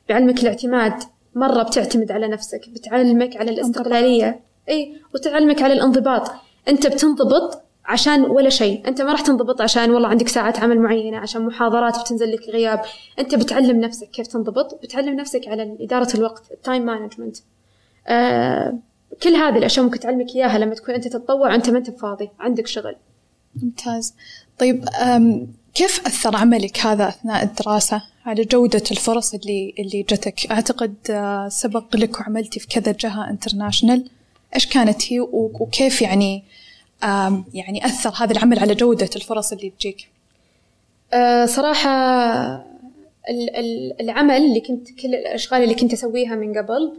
بيعلمك 0.09 0.43
الاعتماد. 0.43 0.95
مرة 1.35 1.63
بتعتمد 1.63 2.13
على 2.13 2.29
نفسك 2.29 2.69
بتعلمك 2.69 3.37
على 3.37 3.51
الاستقلالية. 3.51 4.41
إي 4.69 4.97
وتعلمك 5.15 5.63
على 5.63 5.73
الانضباط. 5.73 6.31
أنت 6.69 6.87
بتنضبط 6.87 7.63
عشان 7.85 8.23
ولا 8.25 8.49
شيء. 8.49 8.89
أنت 8.89 9.03
ما 9.03 9.13
راح 9.13 9.21
تنضبط 9.21 9.61
عشان 9.61 9.91
والله 9.91 10.09
عندك 10.09 10.29
ساعات 10.29 10.59
عمل 10.59 10.79
معينة 10.79 11.19
عشان 11.19 11.43
محاضرات 11.43 12.01
بتنزل 12.01 12.33
لك 12.33 12.49
غياب. 12.49 12.81
أنت 13.19 13.35
بتعلم 13.35 13.81
نفسك 13.81 14.11
كيف 14.11 14.27
تنضبط. 14.27 14.83
بتعلم 14.83 15.15
نفسك 15.15 15.49
على 15.49 15.77
إدارة 15.81 16.09
الوقت 16.15 16.43
ال 16.53 16.60
time 16.60 16.87
management 16.87 17.37
كل 19.23 19.35
هذه 19.35 19.59
الأشياء 19.59 19.85
ممكن 19.85 20.01
تعلمك 20.01 20.35
إياها 20.37 20.59
لما 20.59 20.75
تكون 20.75 20.95
أنت 20.95 21.09
تتطوع 21.09 21.51
وأنت 21.51 21.71
ما 21.71 21.79
أنت 21.79 21.91
فاضي 21.91 22.31
عندك 22.41 22.67
شغل 22.67 22.97
ممتاز 23.63 24.15
طيب 24.59 24.85
كيف 25.75 26.07
أثر 26.07 26.37
عملك 26.37 26.79
هذا 26.79 27.09
أثناء 27.09 27.43
الدراسة 27.43 28.03
على 28.27 28.45
جودة 28.45 28.83
الفرص 28.91 29.35
اللي 29.35 29.75
اللي 29.79 30.03
جتك؟ 30.03 30.51
أعتقد 30.51 30.95
آه، 31.11 31.49
سبق 31.49 31.97
لك 31.97 32.21
وعملتي 32.21 32.61
في 32.61 32.67
كذا 32.67 32.93
جهة 32.93 33.31
international، 33.31 34.11
إيش 34.55 34.67
كانت 34.67 35.13
هي 35.13 35.21
وكيف 35.21 36.03
يعني 36.03 36.45
يعني 37.55 37.87
أثر 37.87 38.25
هذا 38.25 38.33
العمل 38.33 38.59
على 38.59 38.75
جودة 38.75 39.11
الفرص 39.17 39.53
اللي 39.53 39.71
تجيك؟ 39.71 40.09
آه 41.15 41.47
صراحة 41.47 41.91
ال- 43.31 43.57
ال- 43.57 44.01
العمل 44.01 44.37
اللي 44.37 44.61
كنت 44.61 44.89
كل 44.91 45.15
الأشغال 45.15 45.63
اللي 45.63 45.75
كنت 45.75 45.93
أسويها 45.93 46.35
من 46.35 46.59
قبل 46.59 46.73
آه 46.83 46.93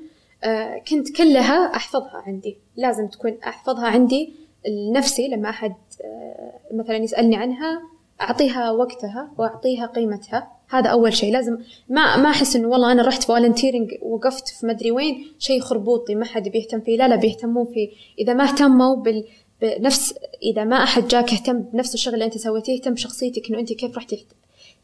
كنت 0.88 1.16
كلها 1.16 1.76
أحفظها 1.76 2.24
عندي. 2.28 2.58
لازم 2.76 3.08
تكون 3.08 3.38
أحفظها 3.48 3.88
عندي 3.88 4.34
لنفسي 4.68 5.28
لما 5.28 5.50
أحد 5.50 5.74
آه 6.04 6.54
مثلا 6.74 6.98
يسألني 6.98 7.36
عنها 7.36 7.82
أعطيها 8.22 8.72
وقتها 8.72 9.32
وأعطيها 9.38 9.86
قيمتها. 9.86 10.52
هذا 10.70 10.90
أول 10.90 11.14
شيء. 11.14 11.34
لازم 11.34 11.58
ما 11.90 12.18
ما 12.18 12.30
أحس 12.30 12.56
إنه 12.56 12.68
والله 12.68 12.92
أنا 12.92 13.04
رحت 13.04 13.24
فولنتيرنج 13.24 13.92
وقفت 14.02 14.48
في 14.48 14.66
مدري 14.66 14.92
وين 14.92 15.28
شيء 15.40 15.62
خربوطي 15.62 16.16
ما 16.16 16.26
حد 16.26 16.50
بيهتم 16.50 16.80
فيه. 16.80 16.98
لا 16.98 17.08
لا 17.08 17.16
بيهتمون 17.16 17.66
فيه. 17.66 17.90
إذا 18.20 18.34
ما 18.34 18.44
اهتموا 18.44 18.96
بال 18.96 19.26
بنفس 19.62 20.16
إذا 20.44 20.64
ما 20.64 20.84
أحد 20.84 21.08
جاك 21.08 21.34
اهتم 21.34 21.60
بنفس 21.60 21.94
الشغل 21.94 22.14
اللي 22.14 22.26
أنت 22.26 22.38
سويتيه 22.38 22.76
اهتم 22.76 22.94
بشخصيتك 22.94 23.50
إنه 23.50 23.60
أنت 23.60 23.74
كيف 23.74 23.98
رحتي 23.98 24.26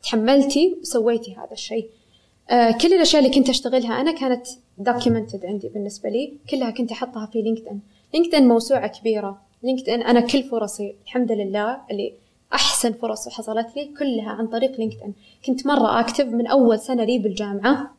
تحملتي 0.03 0.77
وسويتي 0.81 1.35
هذا 1.35 1.51
الشيء. 1.51 1.89
آه 2.49 2.71
كل 2.71 2.93
الأشياء 2.93 3.23
اللي 3.23 3.35
كنت 3.35 3.49
أشتغلها 3.49 4.01
أنا 4.01 4.11
كانت 4.11 4.47
documented 4.83 5.45
عندي 5.45 5.69
بالنسبة 5.69 6.09
لي 6.09 6.33
كلها 6.49 6.71
كنت 6.71 6.91
أحطها 6.91 7.25
في 7.25 7.41
LinkedIn. 7.41 7.79
LinkedIn 8.13 8.47
موسوعة 8.47 8.87
كبيرة. 8.87 9.41
LinkedIn 9.63 10.01
أنا 10.01 10.19
كل 10.19 10.43
فرصي 10.43 10.95
الحمد 11.03 11.31
لله 11.31 11.77
اللي 11.91 12.13
أحسن 12.53 12.93
فرص 12.93 13.29
حصلت 13.29 13.67
لي 13.75 13.89
كلها 13.99 14.29
عن 14.29 14.47
طريق 14.47 14.79
LinkedIn. 14.79 15.13
كنت 15.45 15.67
مرة 15.67 15.99
active 15.99 16.25
من 16.25 16.47
أول 16.47 16.79
سنة 16.79 17.03
لي 17.03 17.19
بالجامعة. 17.19 17.95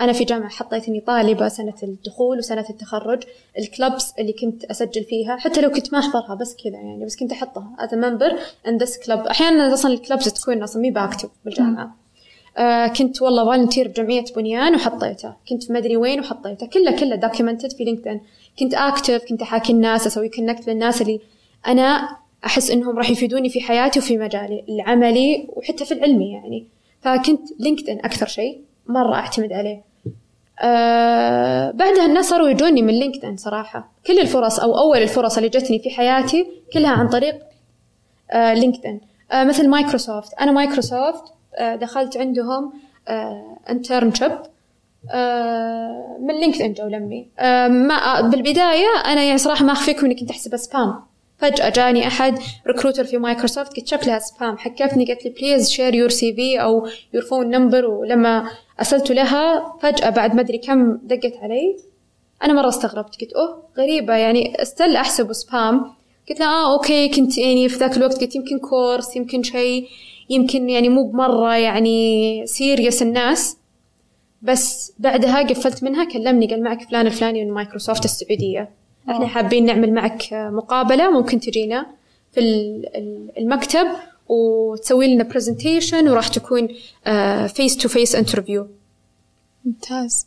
أنا 0.00 0.12
في 0.12 0.24
جامعة 0.24 0.48
حطيت 0.48 0.88
إني 0.88 1.00
طالبة 1.00 1.48
سنة 1.48 1.74
الدخول 1.82 2.38
وسنة 2.38 2.64
التخرج. 2.70 3.22
ال 3.58 3.67
clubs 3.67 4.12
اللي 4.18 4.32
كنت 4.32 4.64
أسجل 4.64 5.04
فيها 5.04 5.36
حتى 5.36 5.60
لو 5.60 5.70
كنت 5.70 5.92
ما 5.92 5.98
أحضرها 5.98 6.34
بس 6.34 6.56
كذا 6.64 6.72
يعني 6.72 7.04
بس 7.04 7.16
كنت 7.16 7.32
as 7.32 7.90
a 7.90 7.96
member 7.96 8.32
in 8.66 8.84
this 8.84 9.06
club. 9.06 9.28
أحيانا 9.30 9.74
أصلا 9.74 9.92
ال 9.94 10.00
clubs 10.00 10.32
تكون 10.32 10.62
أصلا 10.62 10.82
مي 10.82 10.90
ب 10.90 10.96
active 10.96 11.30
بالجامعة. 11.44 12.03
آه 12.56 12.86
كنت 12.86 13.22
والله 13.22 13.50
volunteer 13.50 13.88
بجمعية 13.88 14.24
بنيان 14.36 14.74
وحطيته. 14.74 15.32
كنت 15.48 15.64
في 15.64 15.72
مدري 15.72 15.96
وين 15.96 16.20
وحطيته. 16.20 16.66
كله 16.66 16.90
كله 16.90 17.16
documented 17.16 17.72
في 17.72 17.84
LinkedIn 17.84 18.20
كنت 18.58 18.74
active 18.74 19.24
كنت 19.28 19.42
أحاكي 19.42 19.72
الناس 19.72 20.06
أسوي 20.06 20.28
connect 20.28 20.68
للناس 20.68 21.02
اللي 21.02 21.20
أنا 21.66 22.16
أحس 22.46 22.70
إنهم 22.70 22.98
راح 22.98 23.10
يفيدوني 23.10 23.48
في 23.48 23.60
حياتي 23.60 23.98
وفي 23.98 24.18
مجالي 24.18 24.64
العملي 24.68 25.48
وحتى 25.48 25.84
في 25.84 25.94
العلمي 25.94 26.32
يعني. 26.32 26.66
فكنت 27.00 27.40
LinkedIn 27.60 27.98
أكثر 27.98 28.26
شيء 28.26 28.60
مرة 28.86 29.14
أعتمد 29.14 29.52
عليه. 29.52 29.82
آه 30.60 31.70
بعدها 31.70 32.06
الناس 32.06 32.28
صاروا 32.28 32.48
يجوني 32.48 32.82
من 32.82 32.94
LinkedIn 32.94 33.36
صراحة. 33.36 33.92
كل 34.06 34.18
الفرص 34.18 34.60
أو 34.60 34.78
أول 34.78 34.98
الفرص 34.98 35.36
اللي 35.36 35.48
جتني 35.48 35.78
في 35.78 35.90
حياتي 35.90 36.46
كلها 36.72 36.90
عن 36.90 37.08
طريق 37.08 37.38
آه 38.30 38.54
LinkedIn 38.54 39.00
آه 39.32 39.44
مثل 39.44 39.68
مايكروسوفت 39.68 40.34
أنا 40.40 40.52
مايكروسوفت 40.52 41.24
دخلت 41.60 42.16
عندهم 42.16 42.72
آه 43.08 43.56
internship 43.70 44.38
آه 45.12 46.16
من 46.20 46.40
LinkedIn 46.40 46.72
جو 46.72 46.86
لمي 46.86 47.28
آه 47.38 47.68
ما 47.68 48.20
بالبداية 48.20 48.86
أنا 49.04 49.22
يعني 49.22 49.38
صراحة 49.38 49.64
ما 49.64 49.72
أخفيكم 49.72 50.06
إني 50.06 50.14
كنت 50.14 50.30
أحسبها 50.30 50.56
spam 50.56 50.94
فجأة 51.38 51.68
جاني 51.68 52.06
أحد 52.06 52.38
recruiter 52.66 53.04
في 53.04 53.18
مايكروسوفت 53.18 53.76
قلت 53.76 53.86
شكلها 53.86 54.18
spam 54.18 54.58
حكتني 54.58 55.04
قالت 55.04 55.24
لي 55.24 55.30
please 55.30 55.70
share 55.70 55.94
your 55.94 56.08
CV 56.08 56.60
أو 56.60 56.88
your 57.14 57.22
phone 57.22 57.50
number 57.50 57.86
ولما 57.86 58.50
أرسلت 58.78 59.10
لها 59.10 59.74
فجأة 59.82 60.10
بعد 60.10 60.34
ما 60.34 60.40
أدري 60.40 60.58
كم 60.58 60.96
دقت 61.02 61.32
علي 61.42 61.76
أنا 62.42 62.52
مرة 62.52 62.68
استغربت. 62.68 63.20
قلت 63.20 63.32
أوه 63.32 63.62
غريبة. 63.78 64.14
يعني 64.14 64.62
still 64.62 64.96
أحسبه 64.96 65.32
spam 65.32 65.92
قلت 66.28 66.40
لها 66.40 66.48
آه 66.48 66.72
okay 66.72 67.08
كنت 67.08 67.38
يعني 67.38 67.68
في 67.68 67.76
ذاك 67.76 67.96
الوقت 67.96 68.20
قلت 68.20 68.36
يمكن 68.36 68.58
كورس 68.58 69.16
يمكن 69.16 69.42
شيء. 69.42 69.88
يمكن 70.30 70.70
يعني 70.70 70.88
مو 70.88 71.10
بمرة 71.10 71.56
يعني 71.56 72.46
serious 72.46 73.02
الناس 73.02 73.56
بس 74.42 74.92
بعدها 74.98 75.42
قفلت 75.42 75.82
منها 75.84 76.04
كلمني 76.04 76.46
قال 76.46 76.62
معك 76.62 76.82
فلان 76.88 77.06
الفلاني 77.06 77.44
من 77.44 77.50
مايكروسوفت 77.52 78.04
السعودية. 78.04 78.70
إحنا 79.10 79.26
حابين 79.26 79.64
نعمل 79.66 79.92
معك 79.92 80.28
مقابلة 80.32 81.10
ممكن 81.10 81.40
تجينا 81.40 81.86
في 82.32 82.40
المكتب 83.38 83.86
وتسوي 84.28 85.14
لنا 85.14 85.24
presentation 85.24 86.08
وراح 86.08 86.28
تكون 86.28 86.68
face 87.48 87.76
to 87.76 87.88
face 87.88 88.14
interview 88.14 88.66
ممتاز. 89.64 90.26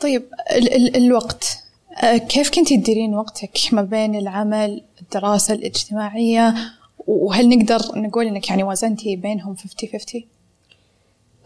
طيب 0.00 0.22
ال- 0.56 0.72
ال- 0.74 0.96
الوقت. 0.96 1.58
آه، 2.02 2.16
كيف 2.16 2.50
كنتي 2.50 2.76
تديرين 2.76 3.14
وقتك 3.14 3.58
ما 3.72 3.82
بين 3.82 4.14
العمل 4.14 4.82
الدراسة 5.02 5.54
الاجتماعية 5.54 6.54
وهل 7.08 7.48
نقدر 7.48 7.78
نقول 7.96 8.26
إنك 8.26 8.48
يعني 8.50 8.62
وازنتي 8.62 9.16
بينهم 9.16 9.56
50 9.56 9.88
50 9.92 10.24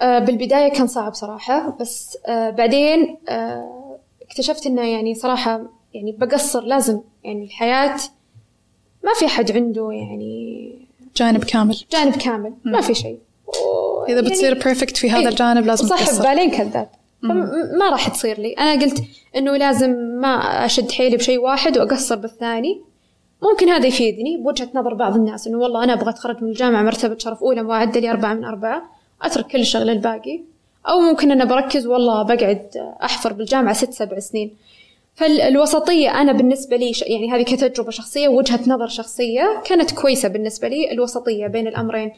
آه، 0.00 0.18
بالبداية 0.18 0.68
كان 0.72 0.86
صعب 0.86 1.14
صراحة 1.14 1.76
بس 1.80 2.18
آه، 2.28 2.50
بعدين 2.50 3.16
آه، 3.28 3.98
اكتشفت 4.22 4.66
إنه 4.66 4.82
يعني 4.82 5.14
صراحة 5.14 5.60
يعني 5.94 6.12
بقصر 6.12 6.60
لازم 6.60 7.00
يعني 7.24 7.44
الحياة 7.44 7.96
ما 9.04 9.10
في 9.18 9.26
حد 9.28 9.52
عنده 9.52 9.90
يعني 9.92 10.72
جانب 11.16 11.44
كامل. 11.44 11.76
جانب 11.92 12.16
كامل 12.16 12.52
ما 12.64 12.80
في 12.80 12.94
شيء. 12.94 13.18
و- 13.46 14.04
إذا 14.08 14.20
بتصير 14.20 14.54
بيرفكت 14.54 14.96
في 14.96 15.10
هذا 15.10 15.18
إيه، 15.20 15.28
الجانب 15.28 15.66
لازم 15.66 15.88
تقصر. 15.88 16.22
بالين 16.22 16.50
كذاب 16.50 16.88
ما 17.78 17.90
راح 17.90 18.08
تصير 18.08 18.40
لي. 18.40 18.52
أنا 18.52 18.82
قلت 18.82 19.02
إنه 19.36 19.56
لازم 19.56 19.90
ما 20.20 20.64
أشد 20.64 20.90
حيلي 20.90 21.16
بشيء 21.16 21.38
واحد 21.38 21.78
وأقصر 21.78 22.16
بالثاني. 22.16 22.80
ممكن 23.42 23.68
هذا 23.68 23.86
يفيدني. 23.86 24.36
بوجهة 24.36 24.68
نظر 24.74 24.94
بعض 24.94 25.16
الناس 25.16 25.46
إنه 25.46 25.58
والله 25.58 25.84
أنا 25.84 25.92
أبغى 25.92 26.10
أتخرج 26.10 26.42
من 26.42 26.48
الجامعة 26.48 26.82
مرتبة 26.82 27.18
شرف 27.18 27.42
أولى 27.42 27.62
معدلي 27.62 28.10
أربعة 28.10 28.34
من 28.34 28.44
أربعة 28.44 28.82
أترك 29.22 29.46
كل 29.46 29.60
الشغل 29.60 29.90
الباقي. 29.90 30.40
أو 30.88 31.00
ممكن 31.00 31.30
أنا 31.30 31.44
بركز 31.44 31.86
والله 31.86 32.22
بقعد 32.22 32.94
أحفر 33.02 33.32
بالجامعة 33.32 33.74
ست 33.74 33.92
سبع 33.92 34.18
سنين. 34.18 34.56
فالوسطية 35.14 36.20
أنا 36.20 36.32
بالنسبة 36.32 36.76
لي 36.76 36.92
يعني 37.06 37.32
هذه 37.32 37.42
كتجربة 37.42 37.90
شخصية 37.90 38.28
ووجهة 38.28 38.60
نظر 38.66 38.86
شخصية 38.86 39.62
كانت 39.64 39.90
كويسة 39.92 40.28
بالنسبة 40.28 40.68
لي 40.68 40.92
الوسطية 40.92 41.46
بين 41.46 41.66
الأمرين. 41.66 42.12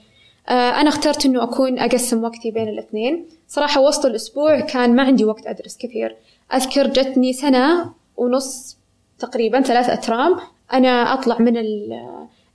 آه، 0.48 0.80
أنا 0.80 0.88
اخترت 0.88 1.26
إنه 1.26 1.42
أكون 1.42 1.78
أقسم 1.78 2.24
وقتي 2.24 2.50
بين 2.50 2.68
الاثنين. 2.68 3.26
صراحة 3.48 3.80
وسط 3.80 4.06
الأسبوع 4.06 4.60
كان 4.60 4.96
ما 4.96 5.02
عندي 5.02 5.24
وقت 5.24 5.46
أدرس 5.46 5.76
كثير. 5.76 6.16
أذكر 6.54 6.86
جتني 6.86 7.32
سنة 7.32 7.92
ونص 8.16 8.76
تقريبا 9.18 9.60
ثلاث 9.60 9.90
أترام 9.90 10.36
أنا 10.72 11.14
أطلع 11.14 11.38
من 11.38 11.54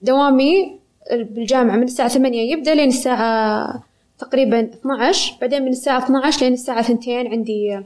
دوامي 0.01 0.79
بالجامعة 1.11 1.75
من 1.75 1.83
الساعة 1.83 2.09
ثمانية 2.09 2.51
يبدأ 2.51 2.75
لين 2.75 2.87
الساعة 2.87 3.83
تقريبا 4.19 4.59
12 4.59 5.35
بعدين 5.41 5.61
من 5.61 5.67
الساعة 5.67 5.97
12 5.97 6.41
لين 6.41 6.53
الساعة 6.53 6.79
2 6.79 7.27
عندي 7.27 7.79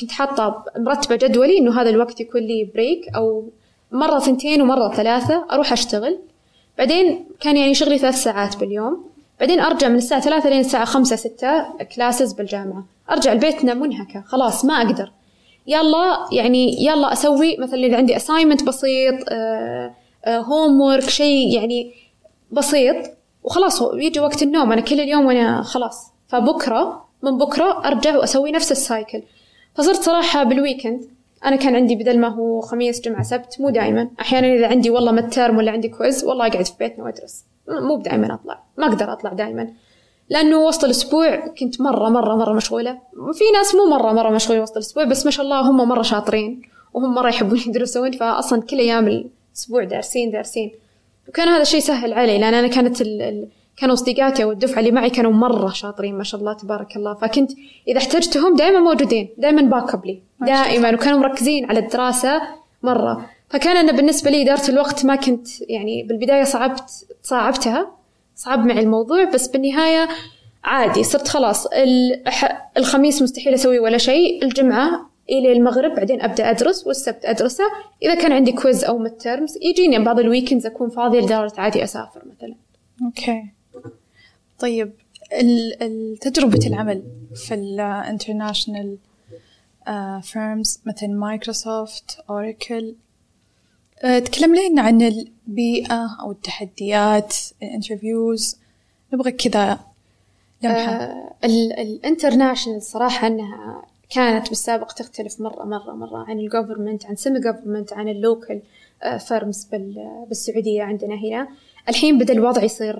كنت 0.00 0.12
حاطة 0.12 0.64
مرتبة 0.76 1.16
جدولي 1.16 1.58
إنه 1.58 1.80
هذا 1.80 1.90
الوقت 1.90 2.20
يكون 2.20 2.40
لي 2.40 2.70
break 2.74 3.08
أو 3.16 3.48
مرة 3.92 4.18
ثنتين 4.18 4.62
ومرة 4.62 4.94
ثلاثة 4.94 5.46
أروح 5.52 5.72
أشتغل. 5.72 6.18
بعدين 6.78 7.24
كان 7.40 7.56
يعني 7.56 7.74
شغلي 7.74 7.98
ثلاث 7.98 8.14
ساعات 8.14 8.56
باليوم. 8.56 9.04
بعدين 9.40 9.60
أرجع 9.60 9.88
من 9.88 9.96
الساعة 9.96 10.20
ثلاثة 10.20 10.50
لين 10.50 10.60
الساعة 10.60 10.84
خمسة 10.84 11.16
ستة 11.16 11.64
classes 11.96 12.32
بالجامعة. 12.32 12.84
أرجع 13.10 13.32
لبيتنا 13.32 13.74
منهكة 13.74 14.20
خلاص 14.20 14.64
ما 14.64 14.74
أقدر. 14.74 15.12
يلا 15.68 16.28
يعني 16.32 16.84
يلا 16.84 17.12
أسوي 17.12 17.56
مثلا 17.56 17.78
إذا 17.78 17.96
عندي 17.96 18.16
assignment 18.16 18.62
بسيط 18.62 19.14
homework 20.28 21.08
شيء 21.08 21.54
يعني 21.54 21.92
بسيط 22.50 22.96
وخلاص 23.42 23.82
يجي 23.94 24.20
وقت 24.20 24.42
النوم. 24.42 24.72
أنا 24.72 24.80
كل 24.80 25.00
اليوم 25.00 25.26
وأنا 25.26 25.62
خلاص. 25.62 26.12
فبكرة 26.28 27.08
من 27.22 27.38
بكرة 27.38 27.86
أرجع 27.86 28.16
وأسوي 28.16 28.52
نفس 28.52 28.72
ال 28.72 28.80
cycle 28.80 29.22
فصرت 29.74 30.02
صراحة 30.02 30.44
بال 30.44 30.57
weekend 30.57 31.04
أنا 31.44 31.56
كان 31.56 31.76
عندي 31.76 31.94
بدل 31.94 32.18
ما 32.18 32.28
هو 32.28 32.60
خميس 32.60 33.00
جمعة 33.00 33.22
سبت 33.22 33.60
مو 33.60 33.70
دائما 33.70 34.10
أحيانا 34.20 34.54
إذا 34.54 34.66
عندي 34.66 34.90
والله 34.90 35.12
midterm 35.12 35.56
ولا 35.56 35.72
عندي 35.72 35.88
quiz 35.88 36.24
والله 36.24 36.46
أقعد 36.46 36.66
في 36.66 36.72
بيتنا 36.78 37.04
وأدرس. 37.04 37.44
مو 37.68 37.96
دائما 37.96 38.34
أطلع. 38.34 38.62
ما 38.78 38.86
أقدر 38.86 39.12
أطلع 39.12 39.32
دائما 39.32 39.68
لأنه 40.30 40.58
وسط 40.66 40.84
الأسبوع 40.84 41.36
كنت 41.36 41.80
مرة 41.80 42.08
مرة 42.08 42.36
مرة 42.36 42.52
مشغولة. 42.52 42.98
في 43.32 43.44
ناس 43.54 43.74
مو 43.74 43.84
مرة 43.96 44.12
مرة 44.12 44.30
مشغولة 44.30 44.62
وسط 44.62 44.76
الأسبوع 44.76 45.04
بس 45.04 45.24
ما 45.24 45.30
شاء 45.30 45.44
الله 45.44 45.60
هم 45.60 45.88
مرة 45.88 46.02
شاطرين 46.02 46.62
وهم 46.94 47.14
مرة 47.14 47.28
يحبون 47.28 47.58
يدرسون 47.66 48.12
فأصلا 48.12 48.62
كل 48.62 48.78
أيام 48.78 49.08
الأسبوع 49.08 49.84
دارسين 49.84 50.30
دارسين. 50.30 50.72
وكان 51.28 51.48
هذا 51.48 51.62
الشيء 51.62 51.80
سهل 51.80 52.12
علي 52.12 52.38
لأن 52.38 52.54
أنا 52.54 52.68
كانت 52.68 53.00
ال... 53.00 53.22
ال... 53.22 53.48
كانوا 53.76 53.94
صديقاتي 53.94 54.42
أو 54.42 54.52
الدفعة 54.52 54.80
اللي 54.80 54.90
معي 54.90 55.10
كانوا 55.10 55.32
مرة 55.32 55.68
شاطرين 55.68 56.14
ما 56.14 56.24
شاء 56.24 56.40
الله 56.40 56.52
تبارك 56.52 56.96
الله. 56.96 57.14
فكنت 57.14 57.50
إذا 57.88 57.98
احتجتهم 57.98 58.56
دائما 58.56 58.80
موجودين 58.80 59.28
دائما 59.38 59.62
backup 59.62 60.06
لي 60.06 60.18
دائما 60.40 60.94
وكانوا 60.94 61.18
مركزين 61.18 61.70
على 61.70 61.78
الدراسة 61.78 62.42
مرة. 62.82 63.26
فكان 63.50 63.76
أنا 63.76 63.92
بالنسبة 63.92 64.30
لي 64.30 64.42
إدارة 64.42 64.70
الوقت 64.70 65.04
ما 65.04 65.16
كنت 65.16 65.48
يعني 65.60 66.02
بالبداية 66.02 66.44
صعبت 66.44 66.90
صعبتها. 67.22 67.97
صعب 68.38 68.66
معي 68.66 68.80
الموضوع 68.80 69.24
بس 69.24 69.48
بالنهاية 69.48 70.08
عادي 70.64 71.04
صرت 71.04 71.28
خلاص 71.28 71.66
الخميس 72.76 73.22
مستحيل 73.22 73.54
أسوي 73.54 73.78
ولا 73.78 73.98
شيء 73.98 74.44
الجمعة 74.44 75.10
إلى 75.30 75.52
المغرب 75.52 75.94
بعدين 75.94 76.22
أبدأ 76.22 76.50
أدرس 76.50 76.86
والسبت 76.86 77.24
أدرسه. 77.24 77.64
إذا 78.02 78.14
كان 78.14 78.32
عندي 78.32 78.52
quiz 78.52 78.84
أو 78.84 78.98
midterms 78.98 79.58
يجيني 79.62 80.04
بعض 80.04 80.18
ال 80.18 80.23
weekends 80.23 80.66
أكون 80.66 80.90
فاضية 80.90 81.20
لدرجة 81.20 81.60
عادي 81.60 81.84
أسافر 81.84 82.22
مثلا. 82.26 82.54
okay. 83.02 83.44
طيب 84.58 84.92
تجربة 86.20 86.66
العمل 86.66 87.02
في 87.34 87.54
ال 87.54 87.64
international 87.64 88.96
firms 90.22 90.80
مثل 90.86 91.10
مايكروسوفت 91.10 92.20
أوراكل 92.30 92.94
تكلم 94.02 94.54
لنا 94.54 94.82
عن 94.82 95.26
البيئة 95.48 96.16
أو 96.20 96.30
التحديات 96.30 97.34
ال 97.62 97.70
interviews 97.70 98.56
نبغى 99.12 99.30
كذا 99.30 99.78
لمحة. 100.62 100.92
آه 100.92 101.34
ال 101.44 101.54
international 101.54 102.82
صراحة 102.82 103.26
أنها 103.26 103.82
كانت 104.10 104.48
بالسابق 104.48 104.92
تختلف 104.92 105.40
مرة 105.40 105.64
مرة 105.64 105.92
مرة 105.92 106.24
عن 106.28 106.38
ال 106.38 106.44
government 106.44 107.06
عن 107.06 107.16
semi 107.16 107.40
government 107.40 107.92
عن 107.92 108.08
ال 108.08 108.17
local 108.17 108.60
firms 109.28 109.68
بالسعودية 110.28 110.82
عندنا 110.82 111.14
هنا. 111.14 111.48
الحين 111.88 112.18
بدأ 112.18 112.32
الوضع 112.32 112.62
يصير 112.62 112.96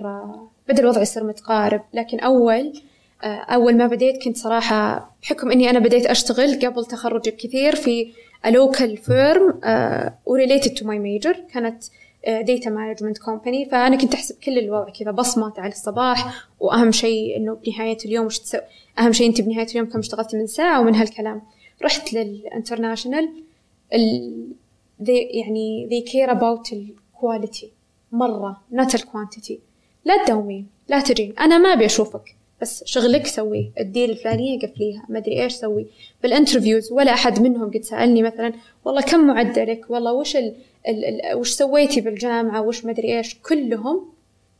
بدأ 0.69 0.79
الوضع 0.79 1.01
يصير 1.01 1.23
متقارب. 1.23 1.81
لكن 1.93 2.19
أول 2.19 2.81
أول 3.23 3.77
ما 3.77 3.87
بديت 3.87 4.23
كنت 4.23 4.37
صراحة 4.37 5.11
بحكم 5.21 5.51
إني 5.51 5.69
أنا 5.69 5.79
بديت 5.79 6.05
أشتغل 6.05 6.65
قبل 6.65 6.85
تخرجي 6.85 7.31
بكثير 7.31 7.75
في 7.75 8.11
a 8.47 8.49
local 8.49 8.95
firm 8.95 9.53
uh, 9.63 10.09
related 10.27 10.71
to 10.77 10.83
my 10.83 10.97
major. 10.97 11.37
كانت 11.53 11.83
data 12.41 12.69
management 12.69 13.17
company 13.17 13.65
فأنا 13.65 13.95
كنت 13.95 14.13
أحسب 14.13 14.35
كل 14.43 14.57
الوضع 14.57 14.89
كذا 14.89 15.11
بصمة 15.11 15.53
على 15.57 15.71
الصباح 15.71 16.47
وأهم 16.59 16.91
شيء 16.91 17.37
إنه 17.37 17.55
بنهاية 17.65 17.97
اليوم 18.05 18.25
وش 18.25 18.39
تسوي؟ 18.39 18.61
أهم 18.99 19.11
شيء 19.11 19.27
أنت 19.29 19.41
بنهاية 19.41 19.67
اليوم 19.67 19.85
كم 19.89 19.99
اشتغلتي 19.99 20.37
من 20.37 20.47
ساعة 20.47 20.81
ومن 20.81 20.95
هالكلام. 20.95 21.41
رحت 21.83 22.13
لل 22.13 22.28
international 22.28 23.29
ال... 23.93 24.47
they 25.03 25.35
يعني 25.35 25.89
they 25.91 26.09
care 26.09 26.29
about 26.29 26.73
ال 26.73 26.85
quality 26.85 27.71
مرة 28.11 28.61
not 28.73 28.95
ال 28.95 29.02
quantity 29.02 29.59
لا 30.05 30.25
تداومين 30.25 30.67
لا 30.87 30.99
تجين 30.99 31.33
أنا 31.39 31.57
ما 31.57 31.73
أبي 31.73 31.85
أشوفك. 31.85 32.35
بس 32.61 32.83
شغلك 32.85 33.27
سويه 33.27 33.71
ال 33.79 33.85
deal 33.85 34.09
الفلانية 34.09 34.59
قفليها 34.59 35.05
ما 35.09 35.17
أدري 35.19 35.43
إيش 35.43 35.53
سوي. 35.53 35.87
بال 36.23 36.34
interviews 36.34 36.91
ولا 36.91 37.13
أحد 37.13 37.41
منهم 37.41 37.71
قد 37.71 37.81
سألني 37.81 38.23
مثلا 38.23 38.53
والله 38.85 39.01
كم 39.01 39.27
معدلك؟ 39.27 39.85
والله 39.89 40.13
وش 40.13 40.35
ال 40.35 40.55
ال 40.87 41.05
ال 41.05 41.37
وش 41.37 41.51
سويتي 41.51 42.01
بالجامعة؟ 42.01 42.61
وش 42.61 42.85
ما 42.85 42.91
أدري 42.91 43.17
إيش. 43.17 43.35
كلهم 43.35 44.05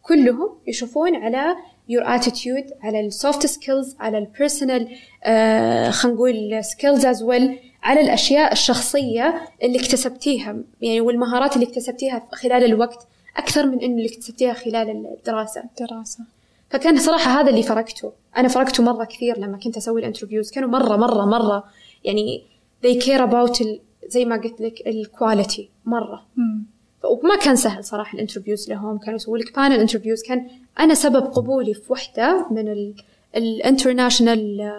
كلهم 0.02 0.50
يشوفون 0.68 1.16
على 1.16 1.56
your 1.92 2.04
attitude 2.04 2.74
على 2.84 3.00
ال 3.00 3.09
soft 3.09 3.46
skills 3.46 3.96
على 4.00 4.18
ال 4.18 4.25
personal 4.25 4.88
آه 5.24 5.90
خلينا 5.90 6.16
نقول 6.16 6.64
skills 6.64 7.06
as 7.06 7.24
well 7.24 7.60
على 7.84 8.02
الأشياء 8.02 8.52
الشخصية 8.52 9.42
اللي 9.64 9.80
اكتسبتيها. 9.80 10.56
يعني 10.82 11.02
والمهارات 11.02 11.56
اللي 11.56 11.68
اكتسبتيها 11.68 12.28
خلال 12.32 12.64
الوقت 12.66 13.08
أكثر 13.38 13.66
من 13.66 13.82
إنه 13.82 13.96
اللي 13.96 14.10
اكتسبتيها 14.10 14.54
خلال 14.54 14.90
الدراسة. 15.18 15.64
الدراسه 15.64 16.39
فكان 16.70 16.98
صراحة 16.98 17.42
هذا 17.42 17.50
اللي 17.50 17.64
فرقته 17.64 18.12
أنا 18.38 18.48
فرقته 18.48 18.84
مرة 18.84 19.04
كثير 19.04 19.40
لما 19.40 19.58
كنت 19.58 19.78
أسوي 19.78 20.00
ال 20.00 20.04
interviews. 20.04 20.52
كانوا 20.52 20.70
مرة 20.70 20.96
مرة 20.96 21.26
مرة 21.26 21.64
يعني 22.04 22.44
they 22.86 23.02
care 23.02 23.30
about 23.30 23.62
ال 23.62 23.80
زي 24.08 24.26
ما 24.26 24.36
قلت 24.36 24.62
لك 24.62 24.88
ال 24.88 24.98
quality 24.98 25.70
مرة. 25.86 26.26
مم. 26.36 26.64
وما 27.04 27.36
كان 27.36 27.56
سهل 27.56 27.84
صراحة 27.84 28.14
ال 28.14 28.19
interviews 28.19 28.70
لهم. 28.70 28.98
كانوا 28.98 29.16
يسووا 29.16 29.38
لك 29.38 29.56
panel 29.56 29.80
interviews 29.80 30.24
كان 30.24 30.48
أنا 30.80 30.94
سبب 30.94 31.26
قبولي 31.26 31.74
في 31.74 31.94
وحدة 31.94 32.48
من 32.52 32.94
ال 33.36 33.45
international 33.45 34.72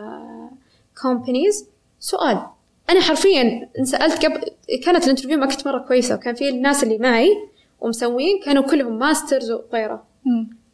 companies 1.02 1.66
سؤال. 2.00 2.40
أنا 2.90 3.00
حرفيا 3.00 3.70
انسالت 3.78 4.24
قبل 4.24 4.40
كانت 4.84 5.04
ال 5.04 5.08
interview 5.08 5.38
ما 5.38 5.46
كنت 5.46 5.66
مرة 5.66 5.78
كويسة. 5.78 6.14
وكان 6.14 6.34
في 6.34 6.48
الناس 6.48 6.82
اللي 6.82 6.98
معي 6.98 7.30
ومسوين 7.80 8.40
كانوا 8.44 8.62
كلهم 8.62 8.98
masters 8.98 9.50
وغيره. 9.50 10.04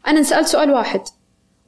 أنا 0.07 0.19
انسالت 0.19 0.47
سؤال 0.47 0.71
واحد 0.71 1.01